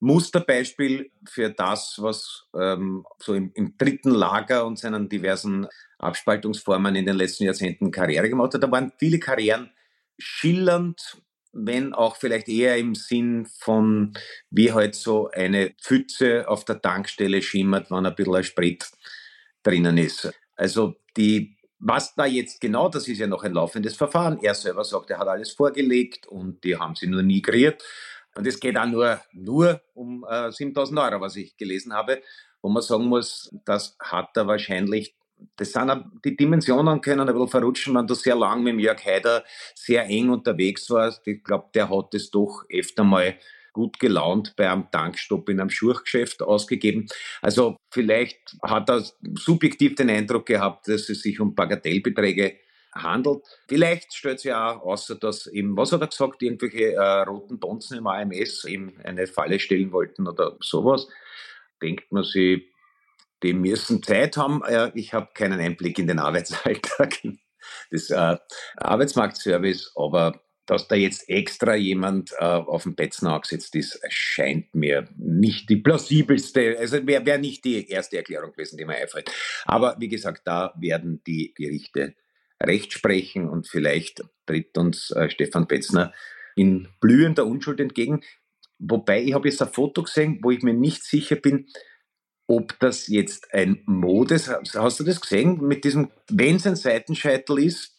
Musterbeispiel 0.00 1.10
für 1.26 1.50
das, 1.50 1.96
was 2.00 2.46
ähm, 2.54 3.06
so 3.18 3.32
im, 3.32 3.50
im, 3.54 3.78
dritten 3.78 4.10
Lager 4.10 4.66
und 4.66 4.78
seinen 4.78 5.08
diversen 5.08 5.66
Abspaltungsformen 5.98 6.94
in 6.96 7.06
den 7.06 7.16
letzten 7.16 7.44
Jahrzehnten 7.44 7.90
Karriere 7.90 8.28
gemacht 8.28 8.52
hat. 8.52 8.62
Da 8.62 8.70
waren 8.70 8.92
viele 8.98 9.18
Karrieren 9.18 9.70
schillernd, 10.18 11.22
wenn 11.54 11.94
auch 11.94 12.16
vielleicht 12.16 12.48
eher 12.48 12.76
im 12.76 12.94
Sinn 12.94 13.46
von, 13.46 14.12
wie 14.50 14.72
halt 14.72 14.94
so 14.94 15.30
eine 15.30 15.74
Pfütze 15.80 16.48
auf 16.48 16.64
der 16.64 16.82
Tankstelle 16.82 17.42
schimmert, 17.42 17.90
wenn 17.90 18.06
ein 18.06 18.14
bisschen 18.14 18.44
Sprit 18.44 18.90
drinnen 19.62 19.98
ist. 19.98 20.32
Also 20.56 20.96
die, 21.16 21.56
was 21.78 22.14
da 22.14 22.26
jetzt 22.26 22.60
genau, 22.60 22.88
das 22.88 23.08
ist 23.08 23.18
ja 23.18 23.26
noch 23.26 23.44
ein 23.44 23.52
laufendes 23.52 23.96
Verfahren. 23.96 24.38
Er 24.42 24.54
selber 24.54 24.84
sagt, 24.84 25.10
er 25.10 25.18
hat 25.18 25.28
alles 25.28 25.52
vorgelegt 25.52 26.26
und 26.26 26.62
die 26.64 26.76
haben 26.76 26.94
sie 26.94 27.06
nur 27.06 27.22
migriert. 27.22 27.82
Und 28.36 28.46
es 28.46 28.58
geht 28.58 28.76
auch 28.76 28.86
nur, 28.86 29.20
nur 29.32 29.80
um 29.94 30.26
äh, 30.28 30.50
7000 30.50 30.98
Euro, 30.98 31.20
was 31.20 31.36
ich 31.36 31.56
gelesen 31.56 31.92
habe, 31.92 32.20
wo 32.62 32.68
man 32.68 32.82
sagen 32.82 33.04
muss, 33.04 33.54
das 33.64 33.96
hat 34.00 34.36
er 34.36 34.46
wahrscheinlich 34.46 35.14
das 35.56 35.72
sind 35.72 36.04
die 36.24 36.36
Dimensionen 36.36 37.00
können 37.00 37.20
ein 37.20 37.26
bisschen 37.26 37.48
verrutschen, 37.48 37.94
wenn 37.94 38.06
du 38.06 38.14
sehr 38.14 38.36
lang 38.36 38.62
mit 38.62 38.78
Jörg 38.80 39.04
Haider 39.04 39.44
sehr 39.74 40.06
eng 40.06 40.30
unterwegs 40.30 40.90
warst. 40.90 41.26
Ich 41.26 41.42
glaube, 41.44 41.68
der 41.74 41.90
hat 41.90 42.14
es 42.14 42.30
doch 42.30 42.64
öfter 42.70 43.04
mal 43.04 43.36
gut 43.72 43.98
gelaunt 43.98 44.54
bei 44.56 44.70
einem 44.70 44.90
Tankstopp 44.90 45.48
in 45.48 45.60
einem 45.60 45.70
Schurchgeschäft 45.70 46.42
ausgegeben. 46.42 47.06
Also 47.42 47.76
vielleicht 47.90 48.56
hat 48.62 48.88
er 48.88 49.04
subjektiv 49.34 49.96
den 49.96 50.10
Eindruck 50.10 50.46
gehabt, 50.46 50.88
dass 50.88 51.08
es 51.08 51.22
sich 51.22 51.40
um 51.40 51.54
Bagatellbeträge 51.54 52.56
handelt. 52.94 53.44
Vielleicht 53.68 54.14
stellt 54.14 54.40
sich 54.40 54.52
auch, 54.52 54.80
außer 54.82 55.16
dass 55.16 55.48
eben, 55.48 55.76
was 55.76 55.92
hat 55.92 56.00
er 56.00 56.06
gesagt, 56.06 56.42
irgendwelche 56.42 56.94
äh, 56.94 57.22
roten 57.22 57.58
Bonzen 57.58 57.98
im 57.98 58.06
AMS 58.06 58.64
ihm 58.64 58.92
eine 59.02 59.26
Falle 59.26 59.58
stellen 59.58 59.90
wollten 59.92 60.28
oder 60.28 60.56
sowas, 60.60 61.08
denkt 61.82 62.12
man 62.12 62.22
sich, 62.22 62.73
die 63.42 63.52
müssen 63.52 64.02
Zeit 64.02 64.36
haben. 64.36 64.62
Ich 64.94 65.12
habe 65.12 65.28
keinen 65.34 65.60
Einblick 65.60 65.98
in 65.98 66.06
den 66.06 66.18
Arbeitsalltag 66.18 67.20
des 67.92 68.10
äh, 68.10 68.36
Arbeitsmarktservice, 68.76 69.92
aber 69.96 70.40
dass 70.66 70.88
da 70.88 70.94
jetzt 70.94 71.28
extra 71.28 71.74
jemand 71.74 72.32
äh, 72.38 72.44
auf 72.44 72.84
dem 72.84 72.94
Betzen 72.94 73.28
angesetzt 73.28 73.74
ist, 73.76 74.00
scheint 74.08 74.74
mir 74.74 75.08
nicht 75.16 75.68
die 75.68 75.76
plausibelste, 75.76 76.78
also 76.78 77.06
wäre 77.06 77.26
wär 77.26 77.38
nicht 77.38 77.64
die 77.64 77.88
erste 77.88 78.16
Erklärung 78.16 78.52
gewesen, 78.52 78.78
die 78.78 78.84
mir 78.84 78.96
einfällt. 78.96 79.30
Aber 79.66 79.96
wie 79.98 80.08
gesagt, 80.08 80.42
da 80.46 80.72
werden 80.78 81.22
die 81.26 81.52
Gerichte 81.54 82.14
Recht 82.62 82.92
sprechen 82.92 83.48
und 83.48 83.68
vielleicht 83.68 84.22
tritt 84.46 84.78
uns 84.78 85.10
äh, 85.10 85.28
Stefan 85.28 85.66
Betzner 85.66 86.12
in 86.56 86.88
blühender 87.00 87.46
Unschuld 87.46 87.80
entgegen. 87.80 88.22
Wobei, 88.78 89.22
ich 89.22 89.34
habe 89.34 89.48
jetzt 89.48 89.60
ein 89.60 89.72
Foto 89.72 90.02
gesehen, 90.02 90.38
wo 90.42 90.50
ich 90.50 90.62
mir 90.62 90.72
nicht 90.72 91.02
sicher 91.02 91.36
bin, 91.36 91.66
ob 92.46 92.78
das 92.80 93.08
jetzt 93.08 93.52
ein 93.54 93.82
Modes, 93.86 94.48
hast 94.48 95.00
du 95.00 95.04
das 95.04 95.20
gesehen, 95.20 95.62
mit 95.62 95.84
diesem, 95.84 96.10
wenn 96.30 96.56
es 96.56 96.66
ein 96.66 96.76
Seitenscheitel 96.76 97.58
ist, 97.58 97.96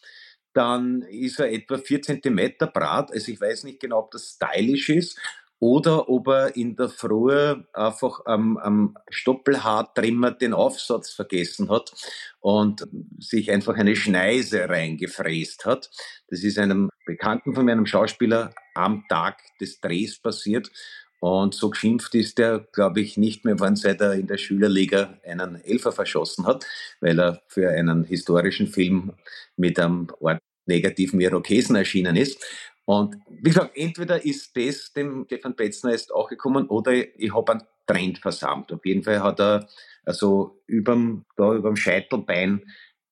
dann 0.54 1.02
ist 1.02 1.40
er 1.40 1.52
etwa 1.52 1.78
vier 1.78 2.02
Zentimeter 2.02 2.68
brat. 2.68 3.12
Also 3.12 3.32
ich 3.32 3.42
weiß 3.42 3.66
nicht 3.66 3.80
genau, 3.80 4.00
ob 4.00 4.12
das 4.12 4.38
stylisch 4.38 4.90
ist 4.90 5.20
oder 5.60 6.10
ob 6.10 6.28
er 6.28 6.56
in 6.56 6.76
der 6.76 6.90
Früh 6.90 7.56
einfach 7.74 8.26
am, 8.26 8.58
am 8.58 8.98
Stoppelhaartrimmer 9.10 10.32
den 10.32 10.54
Aufsatz 10.54 11.12
vergessen 11.12 11.70
hat 11.70 11.94
und 12.40 12.88
sich 13.20 13.52
einfach 13.52 13.76
eine 13.76 13.96
Schneise 13.96 14.70
reingefräst 14.70 15.66
hat. 15.66 15.90
Das 16.30 16.44
ist 16.44 16.58
einem 16.58 16.90
Bekannten 17.06 17.54
von 17.54 17.66
mir, 17.66 17.74
einem 17.74 17.86
Schauspieler, 17.86 18.54
am 18.74 19.06
Tag 19.10 19.42
des 19.60 19.80
Drehs 19.80 20.20
passiert. 20.20 20.72
Und 21.26 21.56
so 21.56 21.72
geschimpft 21.72 22.14
ist 22.14 22.40
er, 22.40 22.60
glaube 22.72 23.02
ich, 23.02 23.18
nicht 23.18 23.46
mehr 23.46 23.60
worden, 23.60 23.76
seit 23.76 24.00
er 24.00 24.14
in 24.14 24.28
der 24.28 24.38
Schülerliga 24.38 25.18
einen 25.26 25.56
Elfer 25.56 25.92
verschossen 25.92 26.46
hat, 26.46 26.68
weil 27.02 27.20
er 27.20 27.42
für 27.48 27.68
einen 27.72 28.04
historischen 28.04 28.68
Film 28.68 29.12
mit 29.58 29.80
einem 29.80 30.08
Ort 30.20 30.38
negativen 30.68 31.20
Irokesen 31.20 31.76
erschienen 31.76 32.16
ist. 32.16 32.46
Und 32.86 33.16
wie 33.28 33.50
gesagt, 33.50 33.76
entweder 33.76 34.24
ist 34.24 34.56
das 34.56 34.94
dem 34.94 35.26
Stefan 35.26 35.56
Betzner 35.56 35.94
jetzt 35.94 36.14
auch 36.14 36.30
gekommen 36.30 36.68
oder 36.68 36.92
ich 36.94 37.34
habe 37.34 37.54
einen 37.54 37.64
Trend 37.88 38.20
versammelt. 38.20 38.72
Auf 38.72 38.86
jeden 38.86 39.02
Fall 39.02 39.24
hat 39.24 39.40
er 39.40 39.68
also 40.04 40.62
überm, 40.68 41.26
da 41.38 41.56
überm 41.56 41.76
Scheitelbein 41.76 42.62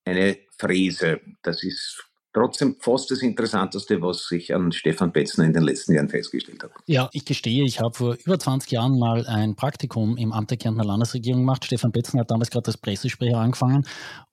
eine 0.05 0.37
Fräse. 0.55 1.19
Das 1.41 1.63
ist 1.63 2.07
trotzdem 2.33 2.75
fast 2.79 3.11
das 3.11 3.21
Interessanteste, 3.21 4.01
was 4.01 4.29
ich 4.31 4.53
an 4.53 4.71
Stefan 4.71 5.11
Betzner 5.11 5.45
in 5.45 5.53
den 5.53 5.63
letzten 5.63 5.93
Jahren 5.93 6.09
festgestellt 6.09 6.63
habe. 6.63 6.73
Ja, 6.85 7.09
ich 7.13 7.25
gestehe, 7.25 7.63
ich 7.63 7.79
habe 7.79 7.95
vor 7.95 8.17
über 8.25 8.39
20 8.39 8.71
Jahren 8.71 8.97
mal 8.97 9.25
ein 9.27 9.55
Praktikum 9.55 10.17
im 10.17 10.33
Amt 10.33 10.51
der 10.51 10.57
Kärntner 10.57 10.83
Landesregierung 10.83 11.41
gemacht. 11.41 11.65
Stefan 11.65 11.91
Betzner 11.91 12.21
hat 12.21 12.31
damals 12.31 12.49
gerade 12.49 12.67
als 12.67 12.77
Pressesprecher 12.77 13.37
angefangen 13.37 13.85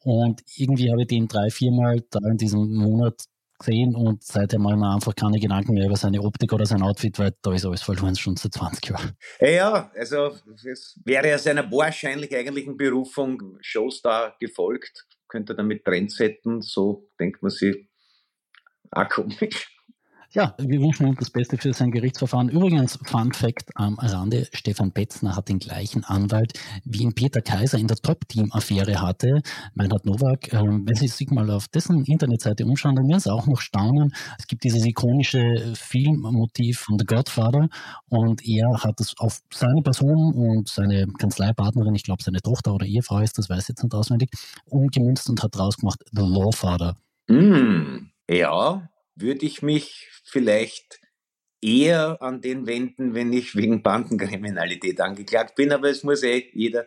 und 0.03 0.41
irgendwie 0.57 0.91
habe 0.91 1.03
ich 1.03 1.09
den 1.09 1.29
drei, 1.29 1.51
viermal 1.51 2.03
da 2.11 2.21
in 2.31 2.37
diesem 2.37 2.75
Monat 2.75 3.25
gesehen 3.61 3.95
und 3.95 4.25
seitdem 4.25 4.63
mache 4.63 4.75
ich 4.75 4.81
mir 4.81 4.95
einfach 4.95 5.15
keine 5.15 5.39
Gedanken 5.39 5.75
mehr 5.75 5.87
über 5.87 5.97
seine 5.97 6.23
Optik 6.23 6.53
oder 6.53 6.67
sein 6.67 6.83
Outfit, 6.83 7.19
weil 7.19 7.33
da 7.43 7.53
ist 7.53 7.67
alles 7.67 7.83
verloren 7.83 8.17
schon 8.17 8.37
seit 8.37 8.55
20 8.55 8.89
Jahren. 8.89 9.13
Ja, 9.41 9.91
also 9.95 10.35
es 10.65 10.99
wäre 11.05 11.29
ja 11.29 11.39
seiner 11.39 11.71
wahrscheinlich 11.71 12.35
eigentlichen 12.35 12.77
Berufung 12.77 13.59
Showstar 13.61 14.37
gefolgt, 14.41 15.07
könnte 15.29 15.55
damit 15.55 15.85
Trendsetten, 15.85 16.63
so 16.63 17.11
denkt 17.21 17.43
man 17.43 17.51
sich, 17.51 17.90
auch 18.93 19.09
komisch. 19.09 19.69
Ja, 20.33 20.55
wir 20.59 20.81
wünschen 20.81 21.09
ihm 21.09 21.17
das 21.17 21.31
Beste 21.31 21.59
für 21.59 21.73
sein 21.73 21.91
Gerichtsverfahren. 21.91 22.51
Übrigens, 22.51 23.01
Fun 23.05 23.33
Fact 23.33 23.71
am 23.75 23.99
Rande, 23.99 24.47
Stefan 24.53 24.93
Betzner 24.93 25.35
hat 25.35 25.49
den 25.49 25.59
gleichen 25.59 26.05
Anwalt, 26.05 26.53
wie 26.85 27.03
ihn 27.03 27.17
Peter 27.17 27.41
Kaiser 27.41 27.79
in 27.79 27.89
der 27.89 27.97
Top-Team-Affäre 27.97 29.03
hatte. 29.03 29.43
Meinhard 29.75 30.07
Nowak, 30.07 30.53
äh, 30.53 30.63
wenn 30.63 30.95
Sie 30.95 31.09
sich 31.09 31.31
mal 31.33 31.51
auf 31.51 31.67
dessen 31.67 32.05
Internetseite 32.05 32.65
umschauen, 32.65 32.95
dann 32.95 33.09
werden 33.09 33.19
Sie 33.19 33.33
auch 33.33 33.49
noch 33.49 33.61
staunen. 33.61 34.13
Es 34.39 34.47
gibt 34.47 34.63
dieses 34.63 34.87
ikonische 34.87 35.75
Filmmotiv 35.75 36.79
von 36.79 36.97
The 36.97 37.07
Godfather 37.07 37.69
und 38.09 38.47
er 38.47 38.69
hat 38.85 39.01
es 39.01 39.19
auf 39.19 39.41
seine 39.53 39.83
Person 39.83 40.33
und 40.33 40.69
seine 40.69 41.09
Kanzleipartnerin, 41.19 41.97
ich 41.97 42.05
glaube 42.05 42.23
seine 42.23 42.41
Tochter 42.41 42.73
oder 42.73 42.87
Ehefrau 42.87 43.19
ist, 43.19 43.37
das 43.37 43.51
weiß 43.51 43.65
ich 43.65 43.69
jetzt 43.71 43.83
nicht 43.83 43.95
auswendig, 43.95 44.31
umgemünzt 44.67 45.29
und 45.29 45.43
hat 45.43 45.57
draus 45.57 45.77
gemacht 45.77 46.05
The 46.13 46.23
Lawfather. 46.23 46.95
Mm, 47.27 48.10
ja, 48.31 48.89
würde 49.17 49.45
ich 49.45 49.61
mich 49.63 50.09
vielleicht 50.25 51.01
eher 51.61 52.23
an 52.23 52.41
den 52.41 52.67
wenden, 52.67 53.13
wenn 53.15 53.33
ich 53.33 53.57
wegen 53.57 53.83
Bandenkriminalität 53.83 55.01
angeklagt 55.01 55.57
bin, 55.57 55.73
aber 55.73 55.91
es 55.91 56.05
muss 56.05 56.23
eh 56.23 56.49
jeder 56.55 56.87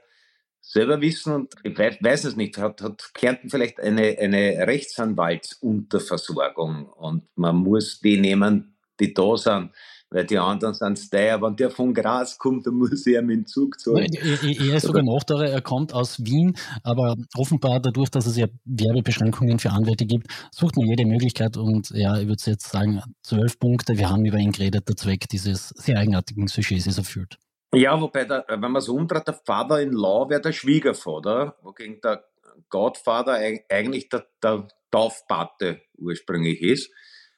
selber 0.61 1.01
wissen 1.01 1.33
und 1.33 1.53
ich 1.63 1.77
weiß, 1.77 2.23
es 2.23 2.37
nicht, 2.37 2.57
hat, 2.57 2.81
hat 2.81 3.11
Kärnten 3.13 3.49
vielleicht 3.49 3.81
eine, 3.81 4.17
eine 4.17 4.65
Rechtsanwaltsunterversorgung 4.65 6.85
und 6.87 7.27
man 7.35 7.57
muss 7.57 7.99
die 7.99 8.17
nehmen, 8.17 8.77
die 8.99 9.13
da 9.13 9.35
sind 9.35 9.71
weil 10.13 10.25
die 10.25 10.37
anderen 10.37 10.73
sind 10.73 10.97
Steyr. 10.99 11.41
Wenn 11.41 11.55
der 11.55 11.71
von 11.71 11.93
Graz 11.93 12.37
kommt, 12.37 12.67
dann 12.67 12.75
muss 12.75 13.05
er 13.07 13.21
mit 13.21 13.35
dem 13.35 13.45
Zug 13.47 13.79
zahlen. 13.79 14.07
Er, 14.13 14.75
ist 14.75 14.85
sogar 14.85 15.03
noch 15.03 15.23
er 15.29 15.61
kommt 15.61 15.93
aus 15.93 16.19
Wien, 16.23 16.55
aber 16.83 17.15
offenbar 17.35 17.79
dadurch, 17.79 18.09
dass 18.09 18.27
es 18.27 18.37
ja 18.37 18.47
Werbebeschränkungen 18.65 19.57
für 19.59 19.71
Anwälte 19.71 20.05
gibt, 20.05 20.27
sucht 20.51 20.77
man 20.77 20.85
jede 20.85 21.05
Möglichkeit 21.05 21.57
und 21.57 21.89
ja, 21.91 22.17
ich 22.17 22.27
würde 22.27 22.41
jetzt 22.45 22.69
sagen, 22.69 23.01
zwölf 23.23 23.57
Punkte, 23.59 23.97
wir 23.97 24.09
haben 24.09 24.23
über 24.25 24.37
ihn 24.37 24.51
geredet, 24.51 24.87
der 24.87 24.95
Zweck 24.95 25.27
dieses 25.29 25.69
sehr 25.69 25.97
eigenartigen 25.97 26.47
Sujets 26.47 26.85
ist 26.85 26.97
erfüllt. 26.97 27.37
Ja, 27.73 27.99
wobei, 27.99 28.25
der, 28.25 28.45
wenn 28.47 28.71
man 28.71 28.81
so 28.81 28.93
umdreht, 28.93 29.27
der 29.27 29.33
Vater 29.33 29.81
in 29.81 29.93
Law 29.93 30.29
wäre 30.29 30.41
der 30.41 30.51
Schwiegervater, 30.51 31.55
wogegen 31.63 31.99
der 32.01 32.23
Godfather 32.69 33.39
eigentlich 33.69 34.09
der, 34.09 34.27
der 34.43 34.67
Taufpate 34.91 35.81
ursprünglich 35.97 36.61
ist. 36.61 36.91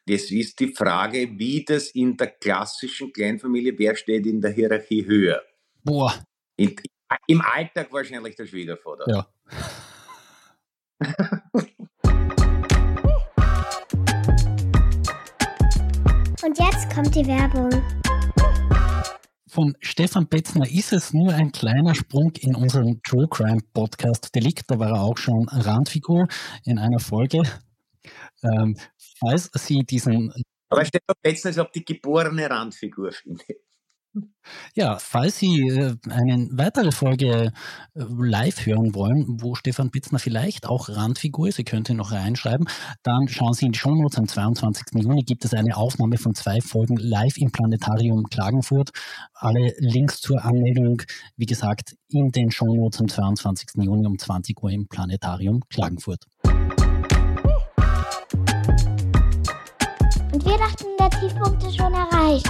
Das 0.07 0.29
ist 0.29 0.59
die 0.59 0.71
Frage, 0.71 1.27
wie 1.39 1.65
das 1.65 1.89
in 1.89 2.15
der 2.15 2.27
klassischen 2.27 3.11
Kleinfamilie, 3.11 3.73
wer 3.75 3.95
steht 3.95 4.27
in 4.27 4.39
der 4.39 4.51
Hierarchie 4.51 5.03
höher? 5.03 5.41
Boah. 5.83 6.13
In, 6.57 6.75
Im 7.25 7.41
Alltag 7.41 7.91
wahrscheinlich 7.91 8.35
der 8.35 8.45
Schwiegervater. 8.45 9.05
Ja. 9.07 9.27
Und 16.43 16.59
jetzt 16.59 16.93
kommt 16.93 17.15
die 17.15 17.25
Werbung. 17.25 17.71
Von 19.47 19.75
Stefan 19.79 20.27
Betzner 20.27 20.69
ist 20.69 20.93
es 20.93 21.13
nur 21.13 21.33
ein 21.33 21.51
kleiner 21.51 21.95
Sprung 21.95 22.31
in 22.41 22.53
unseren 22.53 23.01
True 23.01 23.27
Crime 23.27 23.61
Podcast 23.73 24.35
Delikt. 24.35 24.65
Da 24.67 24.77
war 24.77 24.89
er 24.89 25.01
auch 25.01 25.17
schon 25.17 25.49
Randfigur 25.49 26.27
in 26.63 26.77
einer 26.77 26.99
Folge. 26.99 27.41
Ähm, 28.43 28.77
falls 29.19 29.49
Sie 29.53 29.79
diesen. 29.83 30.33
Aber 30.69 30.85
Stefan 30.85 31.15
Betzner 31.21 31.51
ist 31.51 31.59
auch 31.59 31.71
die 31.71 31.85
geborene 31.85 32.49
Randfigur, 32.49 33.11
finde 33.11 33.43
ich. 33.47 33.57
Ja, 34.75 34.97
falls 34.99 35.39
Sie 35.39 35.67
äh, 35.67 35.95
eine 36.09 36.47
weitere 36.51 36.91
Folge 36.91 37.51
äh, 37.93 38.03
live 38.17 38.65
hören 38.65 38.93
wollen, 38.93 39.41
wo 39.41 39.55
Stefan 39.55 39.89
Bitzner 39.89 40.19
vielleicht 40.19 40.67
auch 40.67 40.89
Randfigur 40.89 41.47
ist, 41.47 41.55
Sie 41.55 41.63
könnten 41.63 41.97
noch 41.97 42.11
reinschreiben, 42.11 42.67
dann 43.03 43.27
schauen 43.27 43.53
Sie 43.53 43.65
in 43.65 43.71
die 43.71 43.79
Shownotes. 43.79 44.17
Am 44.17 44.27
22. 44.27 45.01
Juni 45.01 45.23
gibt 45.23 45.43
es 45.45 45.53
eine 45.53 45.75
Aufnahme 45.75 46.17
von 46.17 46.33
zwei 46.35 46.61
Folgen 46.61 46.95
live 46.97 47.37
im 47.37 47.51
Planetarium 47.51 48.23
Klagenfurt. 48.29 48.91
Alle 49.33 49.73
Links 49.79 50.21
zur 50.21 50.43
Anmeldung, 50.43 51.01
wie 51.35 51.45
gesagt, 51.45 51.95
in 52.09 52.31
den 52.31 52.51
Shownotes 52.51 53.01
am 53.01 53.07
22. 53.07 53.69
Juni 53.83 54.05
um 54.05 54.17
20 54.17 54.61
Uhr 54.61 54.71
im 54.71 54.87
Planetarium 54.87 55.61
Klagenfurt. 55.69 56.23
Wir 60.45 60.57
dachten, 60.59 60.85
der 60.99 61.09
Tiefpunkt 61.09 61.63
ist 61.63 61.75
schon 61.75 61.93
erreicht. 61.93 62.47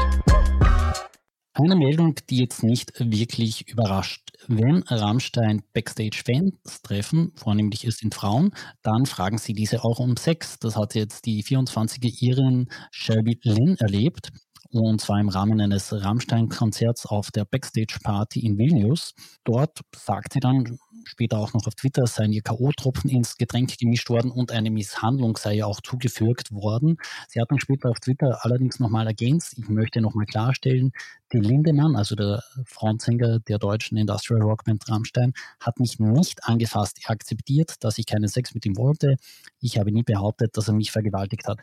Eine 1.53 1.77
Meldung, 1.77 2.15
die 2.29 2.39
jetzt 2.39 2.63
nicht 2.63 2.91
wirklich 2.99 3.69
überrascht. 3.69 4.31
Wenn 4.47 4.83
Rammstein 4.83 5.63
Backstage-Fans 5.73 6.81
treffen, 6.83 7.31
vornehmlich 7.35 7.85
es 7.85 7.97
sind 7.97 8.13
Frauen, 8.13 8.51
dann 8.83 9.05
fragen 9.05 9.37
sie 9.37 9.53
diese 9.53 9.85
auch 9.85 9.99
um 9.99 10.17
Sex. 10.17 10.59
Das 10.59 10.75
hat 10.75 10.95
jetzt 10.95 11.25
die 11.25 11.41
24er 11.41 12.13
Irin 12.19 12.67
Shelby 12.91 13.39
Lynn 13.43 13.77
erlebt. 13.79 14.31
Und 14.75 14.99
zwar 14.99 15.21
im 15.21 15.29
Rahmen 15.29 15.61
eines 15.61 15.93
Rammstein-Konzerts 15.93 17.05
auf 17.05 17.31
der 17.31 17.45
Backstage-Party 17.45 18.41
in 18.41 18.57
Vilnius. 18.57 19.13
Dort 19.45 19.79
sagt 19.95 20.33
sie 20.33 20.41
dann 20.41 20.77
später 21.05 21.37
auch 21.37 21.53
noch 21.53 21.65
auf 21.65 21.75
Twitter, 21.75 22.05
seien 22.07 22.33
ihr 22.33 22.41
K.O.-Tropfen 22.41 23.09
ins 23.09 23.37
Getränk 23.37 23.77
gemischt 23.77 24.09
worden 24.09 24.31
und 24.31 24.51
eine 24.51 24.71
Misshandlung 24.71 25.37
sei 25.37 25.55
ihr 25.55 25.67
auch 25.67 25.79
zugefügt 25.79 26.51
worden. 26.51 26.97
Sie 27.29 27.39
hat 27.39 27.51
dann 27.51 27.59
später 27.59 27.89
auf 27.89 28.01
Twitter 28.01 28.39
allerdings 28.41 28.81
nochmal 28.81 29.07
ergänzt, 29.07 29.57
ich 29.57 29.69
möchte 29.69 30.01
nochmal 30.01 30.25
klarstellen, 30.25 30.91
die 31.33 31.39
Lindemann, 31.39 31.95
also 31.95 32.15
der 32.15 32.43
Frontsänger 32.65 33.39
der 33.39 33.57
deutschen 33.57 33.97
Industrial 33.97 34.41
Rockband 34.41 34.89
Rammstein, 34.89 35.33
hat 35.59 35.79
mich 35.79 35.99
nicht 35.99 36.43
angefasst. 36.43 36.99
Er 37.03 37.11
akzeptiert, 37.11 37.83
dass 37.83 37.97
ich 37.97 38.05
keinen 38.05 38.27
Sex 38.27 38.53
mit 38.53 38.65
ihm 38.65 38.77
wollte. 38.77 39.15
Ich 39.59 39.77
habe 39.79 39.91
nie 39.91 40.03
behauptet, 40.03 40.55
dass 40.55 40.67
er 40.67 40.75
mich 40.75 40.91
vergewaltigt 40.91 41.47
hat. 41.47 41.59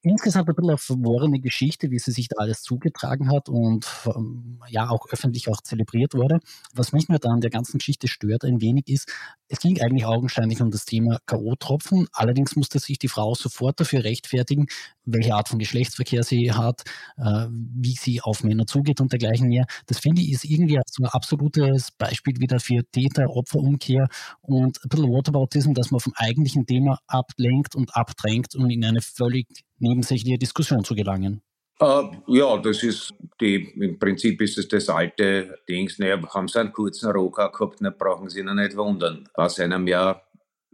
Insgesamt 0.00 0.48
ein 0.48 0.54
bisschen 0.54 0.70
eine 0.70 0.78
verworrene 0.78 1.40
Geschichte, 1.40 1.90
wie 1.90 1.98
sie 1.98 2.12
sich 2.12 2.28
da 2.28 2.36
alles 2.38 2.62
zugetragen 2.62 3.30
hat 3.30 3.48
und 3.48 3.86
ähm, 4.06 4.60
ja 4.68 4.88
auch 4.88 5.06
öffentlich 5.10 5.48
auch 5.48 5.60
zelebriert 5.60 6.14
wurde. 6.14 6.40
Was 6.74 6.92
mich 6.92 7.08
nur 7.08 7.18
da 7.18 7.30
an 7.30 7.40
der 7.40 7.50
ganzen 7.50 7.78
Geschichte 7.78 8.08
stört 8.08 8.44
ein 8.44 8.60
wenig 8.60 8.88
ist, 8.88 9.12
es 9.48 9.58
ging 9.58 9.80
eigentlich 9.82 10.06
augenscheinlich 10.06 10.62
um 10.62 10.70
das 10.70 10.86
Thema 10.86 11.18
K.O.-Tropfen. 11.26 12.06
Allerdings 12.12 12.56
musste 12.56 12.78
sich 12.78 12.98
die 12.98 13.08
Frau 13.08 13.34
sofort 13.34 13.78
dafür 13.80 14.02
rechtfertigen, 14.02 14.66
welche 15.04 15.34
Art 15.34 15.48
von 15.48 15.58
Geschlechtsverkehr 15.58 16.22
sie 16.22 16.52
hat, 16.52 16.82
äh, 17.16 17.46
wie 17.50 17.94
sie 17.94 18.20
auf 18.20 18.44
Männer 18.44 18.66
zugeht 18.66 19.00
und 19.00 19.12
dergleichen 19.12 19.48
mehr. 19.48 19.66
Das 19.86 19.98
finde 19.98 20.22
ich 20.22 20.32
ist 20.32 20.44
irgendwie 20.44 20.80
so 20.86 21.02
ein 21.02 21.10
absolutes 21.10 21.90
Beispiel 21.92 22.34
wieder 22.38 22.60
für 22.60 22.82
Täter-Opfer-Umkehr 22.92 24.08
und 24.40 24.78
ein 24.82 24.88
bisschen 24.88 25.10
Whataboutism, 25.10 25.72
dass 25.74 25.90
man 25.90 26.00
vom 26.00 26.12
eigentlichen 26.16 26.66
Thema 26.66 26.98
ablenkt 27.06 27.74
und 27.74 27.94
abdrängt, 27.96 28.54
um 28.54 28.68
in 28.70 28.84
eine 28.84 29.00
völlig 29.00 29.46
nebensächliche 29.78 30.38
Diskussion 30.38 30.84
zu 30.84 30.94
gelangen. 30.94 31.42
Uh, 31.80 32.12
ja, 32.28 32.56
das 32.58 32.84
ist 32.84 33.12
die, 33.40 33.56
im 33.74 33.98
Prinzip 33.98 34.40
ist 34.40 34.56
es 34.56 34.68
das 34.68 34.88
alte 34.88 35.58
Dings, 35.68 35.98
naja, 35.98 36.16
haben 36.32 36.46
sie 36.46 36.60
einen 36.60 36.72
kurzen 36.72 37.10
Rocker 37.10 37.50
gehabt, 37.50 37.80
dann 37.80 37.96
brauchen 37.98 38.28
sie 38.28 38.38
ihn 38.38 38.54
nicht 38.54 38.76
wundern. 38.76 39.28
Was 39.34 39.58
einem 39.58 39.88
ja 39.88 40.22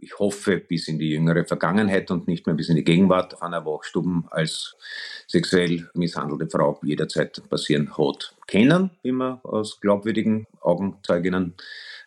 ich 0.01 0.17
hoffe, 0.19 0.57
bis 0.57 0.87
in 0.87 0.99
die 0.99 1.11
jüngere 1.11 1.45
Vergangenheit 1.45 2.09
und 2.11 2.27
nicht 2.27 2.45
mehr 2.45 2.55
bis 2.55 2.69
in 2.69 2.75
die 2.75 2.83
Gegenwart 2.83 3.41
an 3.41 3.51
der 3.51 3.65
Wachstuben 3.65 4.25
als 4.31 4.75
sexuell 5.27 5.89
misshandelte 5.93 6.49
Frau 6.49 6.79
jederzeit 6.83 7.41
passieren 7.49 7.97
hat. 7.97 8.35
Kennen, 8.47 8.91
wie 9.03 9.11
man 9.11 9.39
aus 9.43 9.79
glaubwürdigen 9.79 10.47
Augenzeuginnen 10.61 11.53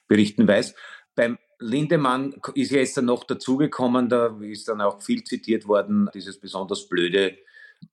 berichten 0.09 0.49
weiß. 0.49 0.75
Beim 1.15 1.39
Lindemann 1.59 2.35
ist 2.55 2.73
ja 2.73 2.79
jetzt 2.79 2.97
dann 2.97 3.05
noch 3.05 3.25
dazugekommen, 3.25 4.09
da 4.09 4.37
ist 4.41 4.69
dann 4.69 4.81
auch 4.81 5.01
viel 5.01 5.23
zitiert 5.23 5.69
worden, 5.69 6.09
dieses 6.13 6.39
besonders 6.39 6.89
blöde 6.89 7.37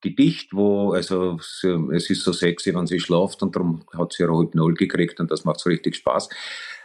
Gedicht, 0.02 0.54
wo, 0.54 0.94
also 0.94 1.38
es 1.38 2.10
ist 2.10 2.24
so 2.24 2.32
sexy, 2.32 2.74
wenn 2.74 2.88
sie 2.88 3.00
schlaft 3.00 3.42
und 3.42 3.56
darum 3.56 3.84
hat 3.98 4.14
sie 4.14 4.24
Rohypnol 4.24 4.74
gekriegt 4.74 5.20
und 5.20 5.32
das 5.32 5.46
macht 5.46 5.60
so 5.60 5.70
richtig 5.70 5.96
Spaß. 5.96 6.30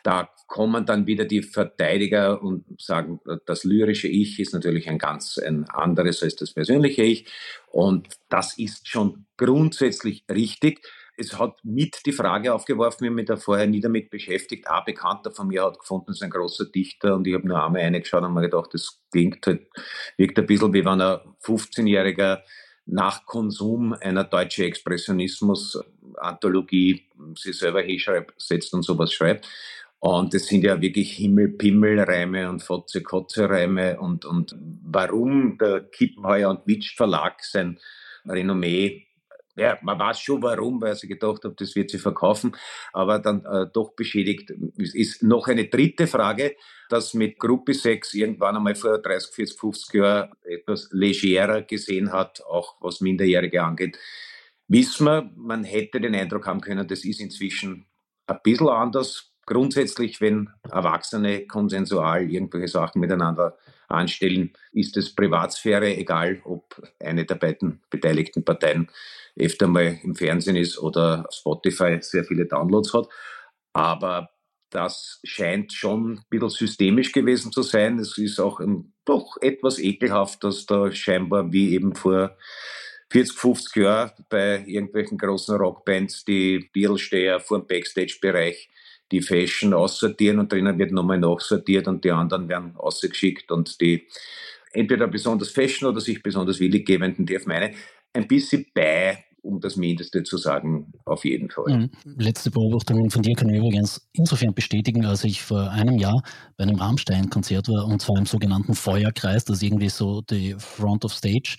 Da 0.03 0.29
kommen 0.47 0.85
dann 0.85 1.07
wieder 1.07 1.25
die 1.25 1.43
Verteidiger 1.43 2.43
und 2.43 2.65
sagen, 2.81 3.21
das 3.47 3.65
lyrische 3.65 4.09
Ich 4.09 4.39
ist 4.39 4.53
natürlich 4.53 4.89
ein 4.89 4.99
ganz 4.99 5.39
ein 5.39 5.65
anderes 5.71 6.23
als 6.23 6.37
das 6.37 6.53
persönliche 6.53 7.03
Ich 7.03 7.27
und 7.71 8.09
das 8.29 8.59
ist 8.59 8.89
schon 8.89 9.27
grundsätzlich 9.37 10.25
richtig. 10.31 10.81
es 11.17 11.39
hat 11.39 11.59
mit 11.65 12.01
die 12.07 12.13
Frage 12.13 12.53
aufgeworfen, 12.53 13.03
wir 13.03 13.11
haben 13.11 13.15
mich 13.15 13.27
da 13.27 13.37
vorher 13.37 13.67
nie 13.67 13.81
damit 13.81 14.11
beschäftigt. 14.11 14.69
Ein 14.69 14.83
Bekannter 14.85 15.31
von 15.31 15.49
mir 15.49 15.65
hat 15.65 15.79
gefunden, 15.79 16.11
es 16.11 16.19
ist 16.19 16.23
ein 16.23 16.31
großer 16.31 16.67
Dichter 16.67 17.15
und 17.15 17.27
ich 17.27 17.35
habe 17.35 17.47
nur 17.47 17.65
einmal 17.65 17.83
reingeschaut 17.83 18.23
und 18.23 18.35
mir 18.35 18.43
gedacht, 18.43 18.75
das 18.75 19.01
klingt 19.11 19.47
halt, 19.47 19.67
wirkt 20.17 20.39
ein 20.39 20.47
bisschen 20.47 20.73
wie 20.73 20.85
wenn 20.85 21.01
ein 21.01 21.19
15-jähriger 21.43 22.41
nach 22.87 23.27
Konsum 23.27 23.93
einer 23.95 24.25
deutschen 24.25 24.65
Expressionismus-Anthologie 24.65 27.03
sich 27.37 27.59
selber 27.59 27.83
hinsetzt 27.83 28.75
und 28.75 28.83
sowas 28.83 29.13
schreibt. 29.13 29.49
Und 30.01 30.35
das 30.35 30.47
sind 30.47 30.65
ja 30.65 30.81
wirklich 30.81 31.13
Himmel-Pimmel-Reime 31.13 32.51
und 32.51 32.63
Fotze-Kotze-Reime 32.63 33.99
und, 33.99 34.25
und 34.27 34.55
warum 34.85 35.57
der 35.57 35.85
Kippenheuer 35.85 36.51
und 36.51 36.67
Witsch 36.67 36.95
Verlag 36.95 37.43
sein 37.43 37.79
Renommee 38.29 39.04
ja, 39.57 39.79
man 39.83 39.99
weiß 39.99 40.21
schon 40.21 40.43
warum, 40.43 40.81
weil 40.81 40.97
sie 40.97 41.07
gedacht 41.07 41.45
hat, 41.45 41.61
das 41.61 41.75
wird 41.75 41.91
sie 41.91 41.99
verkaufen, 41.99 42.57
aber 42.93 43.19
dann 43.19 43.45
äh, 43.45 43.67
doch 43.73 43.95
beschädigt. 43.95 44.51
Ist 44.77 45.23
noch 45.23 45.47
eine 45.47 45.67
dritte 45.67 46.07
Frage, 46.07 46.57
dass 46.89 47.15
mit 47.15 47.39
Gruppe 47.39 47.75
6 47.75 48.15
irgendwann 48.15 48.57
einmal 48.57 48.75
vor 48.75 48.99
30, 48.99 49.35
40, 49.35 49.61
50 49.61 49.95
Jahren 49.95 50.33
etwas 50.43 50.89
legerer 50.93 51.63
gesehen 51.63 52.13
hat, 52.13 52.43
auch 52.45 52.77
was 52.81 53.01
Minderjährige 53.01 53.63
angeht. 53.63 53.99
Wissen 54.67 55.07
wir, 55.07 55.31
man 55.37 55.63
hätte 55.63 56.01
den 56.01 56.15
Eindruck 56.15 56.47
haben 56.47 56.61
können, 56.61 56.89
das 56.89 57.05
ist 57.05 57.21
inzwischen 57.21 57.87
ein 58.27 58.39
bisschen 58.43 58.69
anders. 58.69 59.31
Grundsätzlich, 59.47 60.21
wenn 60.21 60.49
Erwachsene 60.71 61.47
konsensual 61.47 62.31
irgendwelche 62.31 62.69
Sachen 62.69 63.01
miteinander 63.01 63.59
anstellen, 63.89 64.53
ist 64.73 64.97
es 64.97 65.15
Privatsphäre, 65.15 65.97
egal 65.97 66.41
ob 66.45 66.83
eine 67.01 67.25
der 67.25 67.37
beiden 67.37 67.83
beteiligten 67.91 68.45
Parteien 68.45 68.91
öfter 69.37 69.67
mal 69.67 69.99
im 70.03 70.15
Fernsehen 70.15 70.57
ist 70.57 70.79
oder 70.79 71.27
Spotify 71.31 71.99
sehr 72.01 72.25
viele 72.25 72.47
Downloads 72.47 72.95
hat. 72.95 73.09
Aber 73.73 74.31
das 74.71 75.21
scheint 75.25 75.73
schon 75.73 76.19
ein 76.19 76.25
bisschen 76.29 76.51
systemisch 76.51 77.13
gewesen 77.13 77.53
zu 77.53 77.63
sein. 77.63 77.99
Es 77.99 78.19
ist 78.19 78.41
auch 78.41 78.61
doch 79.05 79.37
etwas 79.41 79.79
ekelhaft, 79.79 80.43
dass 80.43 80.67
da 80.67 80.91
scheinbar 80.91 81.53
wie 81.53 81.75
eben 81.75 81.95
vor 81.95 82.37
40, 83.11 83.39
50 83.39 83.77
Jahren 83.77 84.13
bei 84.29 84.65
irgendwelchen 84.67 85.19
großen 85.19 85.57
Rockbands 85.57 86.25
die 86.25 86.69
Bierlsteher 86.73 87.39
vor 87.39 87.61
dem 87.61 87.67
Backstage-Bereich 87.69 88.69
die 89.15 89.23
Fashion 89.23 89.73
aussortieren 89.73 90.41
und 90.41 90.53
drinnen 90.53 90.79
wird 90.79 90.91
nochmal 90.91 91.19
nachsortiert 91.19 91.87
und 91.87 92.05
die 92.05 92.11
anderen 92.11 92.49
werden 92.49 92.77
ausgeschickt 92.77 93.51
und 93.53 93.81
die 93.81 94.09
entweder 94.73 95.07
besonders 95.07 95.51
Fashion 95.51 95.89
oder 95.89 96.01
sich 96.01 96.21
besonders 96.23 96.59
willig 96.59 96.85
gebenden 96.85 97.27
dürfen 97.27 97.49
meine 97.49 97.75
ein 98.13 98.27
bisschen 98.27 98.67
bei, 98.75 99.25
um 99.43 99.61
das 99.61 99.77
Mindeste 99.77 100.23
zu 100.23 100.37
sagen, 100.37 100.93
auf 101.05 101.25
jeden 101.25 101.51
Fall. 101.51 101.77
Mhm. 101.77 101.91
Letzte 102.17 102.51
Beobachtung 102.51 103.11
von 103.11 103.23
dir 103.23 103.35
kann 103.35 103.51
ich 103.51 103.59
übrigens 103.59 104.09
insofern 104.13 104.55
bestätigen, 104.55 105.05
als 105.05 105.23
ich 105.23 105.43
vor 105.43 105.71
einem 105.71 105.99
Jahr 105.99 106.23
bei 106.57 106.65
einem 106.65 106.77
Rammstein-Konzert 106.77 107.69
war 107.69 107.87
und 107.87 108.01
zwar 108.01 108.19
im 108.19 108.27
sogenannten 108.27 108.75
Feuerkreis, 108.75 109.45
das 109.45 109.59
ist 109.59 109.63
irgendwie 109.63 109.91
so 109.91 110.23
die 110.23 110.55
Front 110.59 111.05
of 111.05 111.13
Stage 111.13 111.57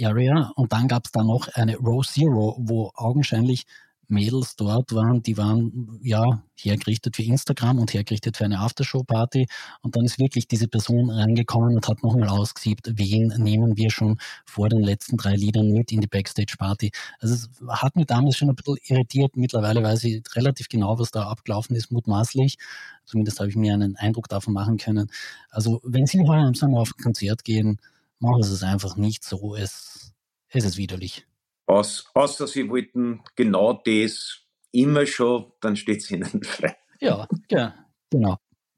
Area 0.00 0.52
und 0.56 0.72
dann 0.72 0.88
gab 0.88 1.04
es 1.04 1.12
da 1.12 1.22
noch 1.22 1.48
eine 1.54 1.76
Row 1.76 2.06
Zero, 2.06 2.56
wo 2.60 2.90
augenscheinlich 2.94 3.64
Mädels 4.08 4.56
dort 4.56 4.94
waren, 4.94 5.22
die 5.22 5.36
waren 5.36 5.98
ja 6.02 6.42
hergerichtet 6.56 7.16
für 7.16 7.22
Instagram 7.22 7.78
und 7.78 7.92
hergerichtet 7.92 8.36
für 8.36 8.44
eine 8.44 8.58
Aftershow-Party. 8.60 9.46
Und 9.82 9.96
dann 9.96 10.04
ist 10.04 10.18
wirklich 10.18 10.48
diese 10.48 10.66
Person 10.66 11.10
reingekommen 11.10 11.76
und 11.76 11.86
hat 11.86 12.02
nochmal 12.02 12.28
ausgesiebt, 12.28 12.90
wen 12.94 13.28
nehmen 13.38 13.76
wir 13.76 13.90
schon 13.90 14.18
vor 14.46 14.68
den 14.68 14.82
letzten 14.82 15.16
drei 15.18 15.34
Liedern 15.36 15.70
mit 15.70 15.92
in 15.92 16.00
die 16.00 16.06
Backstage-Party. 16.06 16.90
Also 17.20 17.34
es 17.34 17.50
hat 17.68 17.96
mich 17.96 18.06
damals 18.06 18.36
schon 18.36 18.48
ein 18.48 18.56
bisschen 18.56 18.78
irritiert. 18.84 19.36
Mittlerweile 19.36 19.82
weiß 19.82 20.04
ich 20.04 20.22
relativ 20.34 20.68
genau, 20.68 20.98
was 20.98 21.10
da 21.10 21.28
abgelaufen 21.28 21.76
ist, 21.76 21.92
mutmaßlich. 21.92 22.56
Zumindest 23.04 23.40
habe 23.40 23.50
ich 23.50 23.56
mir 23.56 23.74
einen 23.74 23.96
Eindruck 23.96 24.28
davon 24.28 24.54
machen 24.54 24.78
können. 24.78 25.10
Also 25.50 25.80
wenn 25.84 26.06
Sie 26.06 26.20
heuer 26.20 26.46
am 26.46 26.54
Sommer 26.54 26.80
auf 26.80 26.92
ein 26.96 27.02
Konzert 27.02 27.44
gehen, 27.44 27.78
machen 28.20 28.42
Sie 28.42 28.52
es 28.52 28.62
einfach 28.62 28.96
nicht 28.96 29.24
so. 29.24 29.54
Es, 29.54 30.12
es 30.48 30.64
ist 30.64 30.76
widerlich. 30.78 31.26
Aus, 31.68 32.06
außer 32.14 32.46
sie 32.46 32.70
wollten 32.70 33.20
genau 33.36 33.74
das 33.84 34.40
immer 34.72 35.04
schon, 35.04 35.52
dann 35.60 35.76
steht 35.76 35.98
es 35.98 36.10
ihnen 36.10 36.24
frei. 36.42 36.74
Ja, 36.98 37.28
ja, 37.50 37.74
genau. 38.10 38.36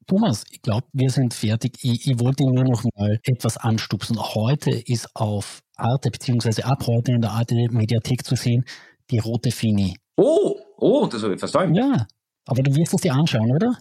Thomas, 0.08 0.44
ich 0.50 0.60
glaube, 0.60 0.88
wir 0.92 1.08
sind 1.08 1.32
fertig. 1.32 1.78
Ich, 1.82 2.10
ich, 2.10 2.18
wollte 2.18 2.42
nur 2.42 2.64
noch 2.64 2.82
mal 2.96 3.20
etwas 3.22 3.56
anstupsen. 3.58 4.18
Heute 4.18 4.70
ist 4.72 5.08
auf 5.14 5.60
Arte, 5.76 6.10
beziehungsweise 6.10 6.64
ab 6.64 6.84
heute 6.88 7.12
in 7.12 7.20
der 7.20 7.30
Arte 7.30 7.54
Mediathek 7.70 8.24
zu 8.24 8.34
sehen, 8.34 8.64
die 9.08 9.18
rote 9.20 9.52
Fini. 9.52 9.96
Oh, 10.16 10.58
oh, 10.76 11.06
das 11.06 11.22
habe 11.22 11.34
ich 11.34 11.38
verstanden. 11.38 11.76
Ja, 11.76 12.08
aber 12.44 12.62
du 12.64 12.74
wirst 12.74 12.92
es 12.92 13.02
dir 13.02 13.14
anschauen, 13.14 13.52
oder? 13.52 13.78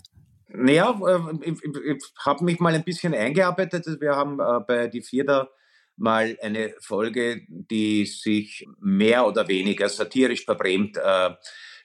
Naja, 0.50 0.91
äh, 0.91 1.50
ich, 1.50 1.63
ich, 1.63 1.76
ich 1.84 2.04
habe 2.24 2.43
mich 2.43 2.60
mal 2.60 2.76
ein 2.76 2.84
bisschen 2.84 3.15
eingearbeitet. 3.15 3.88
Wir 4.00 4.15
haben 4.15 4.39
äh, 4.39 4.60
bei 4.67 4.88
die 4.88 5.02
Vierter 5.02 5.50
mal 5.99 6.38
eine 6.41 6.73
Folge, 6.79 7.41
die 7.47 8.05
sich 8.05 8.65
mehr 8.79 9.27
oder 9.27 9.47
weniger 9.47 9.89
satirisch 9.89 10.45
verbrämt 10.45 10.97
äh, 10.97 11.31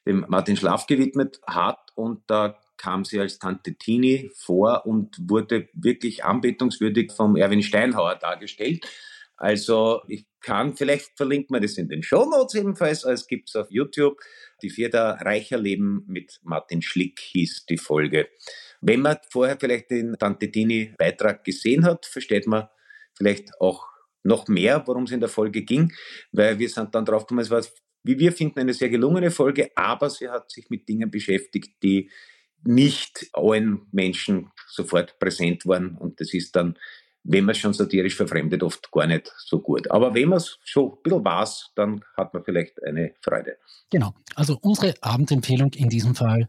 dem 0.06 0.24
Martin 0.28 0.56
Schlaf 0.56 0.86
gewidmet 0.86 1.40
hat. 1.46 1.90
Und 1.94 2.22
da 2.26 2.58
kam 2.76 3.04
sie 3.04 3.20
als 3.20 3.38
Tante 3.38 3.74
Tini 3.74 4.30
vor 4.34 4.86
und 4.86 5.16
wurde 5.20 5.68
wirklich 5.74 6.24
anbetungswürdig 6.24 7.12
vom 7.12 7.36
Erwin 7.36 7.62
Steinhauer 7.62 8.16
dargestellt. 8.16 8.86
Also 9.36 10.02
ich 10.08 10.26
kann, 10.40 10.76
vielleicht 10.76 11.16
verlinkt 11.16 11.50
man 11.50 11.62
das 11.62 11.78
in 11.78 11.88
den 11.88 12.02
Shownotes 12.02 12.54
ebenfalls, 12.54 13.04
es 13.04 13.26
gibt 13.26 13.48
es 13.48 13.56
auf 13.56 13.70
YouTube. 13.70 14.18
Die 14.62 14.70
Vierter 14.70 15.18
Reicher 15.20 15.58
Leben 15.58 16.04
mit 16.06 16.38
Martin 16.42 16.82
Schlick 16.82 17.18
hieß 17.20 17.66
die 17.66 17.78
Folge. 17.78 18.28
Wenn 18.80 19.00
man 19.00 19.16
vorher 19.30 19.56
vielleicht 19.58 19.90
den 19.90 20.16
Tante 20.18 20.50
Tini 20.50 20.94
Beitrag 20.98 21.42
gesehen 21.42 21.84
hat, 21.84 22.06
versteht 22.06 22.46
man 22.46 22.68
vielleicht 23.16 23.60
auch 23.60 23.93
noch 24.24 24.48
mehr, 24.48 24.82
worum 24.86 25.04
es 25.04 25.12
in 25.12 25.20
der 25.20 25.28
Folge 25.28 25.62
ging, 25.62 25.92
weil 26.32 26.58
wir 26.58 26.68
sind 26.68 26.94
dann 26.94 27.04
drauf 27.04 27.22
gekommen, 27.22 27.40
es 27.40 27.50
war, 27.50 27.62
wie 28.02 28.18
wir 28.18 28.32
finden, 28.32 28.58
eine 28.58 28.74
sehr 28.74 28.88
gelungene 28.88 29.30
Folge, 29.30 29.70
aber 29.76 30.10
sie 30.10 30.28
hat 30.28 30.50
sich 30.50 30.68
mit 30.70 30.88
Dingen 30.88 31.10
beschäftigt, 31.10 31.82
die 31.82 32.10
nicht 32.64 33.28
allen 33.34 33.82
Menschen 33.92 34.50
sofort 34.66 35.18
präsent 35.18 35.66
waren 35.66 35.96
und 35.96 36.20
das 36.20 36.32
ist 36.32 36.56
dann 36.56 36.76
wenn 37.24 37.44
man 37.44 37.52
es 37.52 37.58
schon 37.58 37.72
satirisch 37.72 38.16
verfremdet, 38.16 38.62
oft 38.62 38.90
gar 38.92 39.06
nicht 39.06 39.32
so 39.38 39.60
gut. 39.60 39.90
Aber 39.90 40.14
wenn 40.14 40.28
man 40.28 40.36
es 40.36 40.58
schon 40.62 40.92
ein 40.92 41.02
bisschen 41.02 41.24
weiß, 41.24 41.70
dann 41.74 42.04
hat 42.16 42.34
man 42.34 42.44
vielleicht 42.44 42.82
eine 42.84 43.14
Freude. 43.20 43.56
Genau. 43.90 44.14
Also 44.34 44.58
unsere 44.60 44.94
Abendempfehlung 45.00 45.72
in 45.72 45.88
diesem 45.88 46.14
Fall 46.14 46.46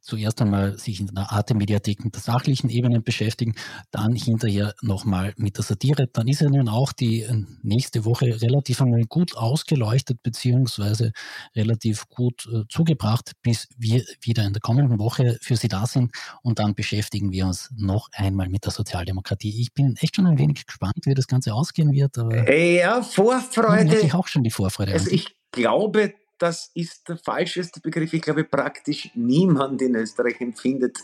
zuerst 0.00 0.40
einmal 0.42 0.78
sich 0.78 1.00
in 1.00 1.06
der 1.06 1.30
Arte-Mediathek 1.32 2.04
mit 2.04 2.14
der 2.14 2.22
sachlichen 2.22 2.70
Ebene 2.70 3.00
beschäftigen, 3.00 3.54
dann 3.90 4.14
hinterher 4.14 4.74
nochmal 4.82 5.34
mit 5.36 5.56
der 5.56 5.64
Satire. 5.64 6.08
Dann 6.12 6.28
ist 6.28 6.40
ja 6.40 6.48
nun 6.48 6.68
auch 6.68 6.92
die 6.92 7.22
äh, 7.22 7.44
nächste 7.62 8.04
Woche 8.04 8.40
relativ 8.40 8.80
einmal 8.80 9.04
gut 9.04 9.36
ausgeleuchtet 9.36 10.22
beziehungsweise 10.22 11.12
relativ 11.54 12.08
gut 12.08 12.48
äh, 12.52 12.62
zugebracht, 12.68 13.32
bis 13.42 13.68
wir 13.76 14.04
wieder 14.20 14.44
in 14.44 14.52
der 14.52 14.60
kommenden 14.60 14.98
Woche 14.98 15.38
für 15.40 15.56
Sie 15.56 15.68
da 15.68 15.86
sind 15.86 16.12
und 16.42 16.58
dann 16.58 16.74
beschäftigen 16.74 17.32
wir 17.32 17.46
uns 17.46 17.70
noch 17.76 18.08
einmal 18.12 18.48
mit 18.48 18.64
der 18.64 18.72
Sozialdemokratie. 18.72 19.60
Ich 19.60 19.74
bin 19.74 19.96
echt 20.00 20.16
schon 20.16 20.26
ein 20.26 20.38
wenig 20.38 20.66
gespannt, 20.66 20.98
wie 21.04 21.14
das 21.14 21.26
Ganze 21.26 21.54
ausgehen 21.54 21.92
wird. 21.92 22.18
Aber 22.18 22.52
ja, 22.52 23.02
Vorfreude. 23.02 24.00
Ich 24.00 24.14
auch 24.14 24.28
schon 24.28 24.42
die 24.42 24.50
Vorfreude. 24.50 24.92
Also 24.92 25.10
ich 25.10 25.34
glaube, 25.52 26.14
das 26.38 26.70
ist 26.74 27.08
der 27.08 27.18
falscheste 27.18 27.80
Begriff. 27.80 28.12
Ich 28.12 28.22
glaube, 28.22 28.44
praktisch 28.44 29.10
niemand 29.14 29.80
in 29.82 29.94
Österreich 29.94 30.40
empfindet 30.40 30.98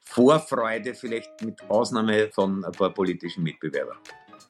Vorfreude, 0.00 0.94
vielleicht 0.94 1.42
mit 1.44 1.60
Ausnahme 1.68 2.30
von 2.32 2.64
ein 2.64 2.72
paar 2.72 2.94
politischen 2.94 3.42
Mitbewerbern. 3.42 3.98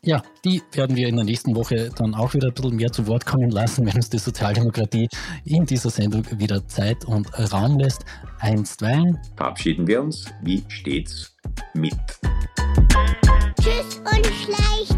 Ja, 0.03 0.23
die 0.45 0.63
werden 0.73 0.95
wir 0.95 1.09
in 1.09 1.17
der 1.17 1.25
nächsten 1.25 1.57
Woche 1.57 1.91
dann 1.97 2.15
auch 2.15 2.33
wieder 2.35 2.49
ein 2.49 2.55
bisschen 2.55 2.77
mehr 2.77 2.93
zu 2.93 3.07
Wort 3.07 3.25
kommen 3.27 3.51
lassen, 3.51 3.87
wenn 3.87 3.95
uns 3.95 4.11
die 4.11 4.19
Sozialdemokratie 4.19 5.09
in 5.45 5.65
dieser 5.65 5.91
Sendung 5.91 6.25
wieder 6.39 6.67
Zeit 6.69 7.05
und 7.07 7.27
Raum 7.53 7.79
lässt. 7.79 8.05
Einstweilen 8.39 9.19
verabschieden 9.37 9.87
wir 9.87 10.03
uns 10.03 10.27
wie 10.43 10.63
stets 10.69 11.35
mit. 11.75 11.95
Tschüss 13.61 14.01
und 14.05 14.27
schleich. 14.27 14.96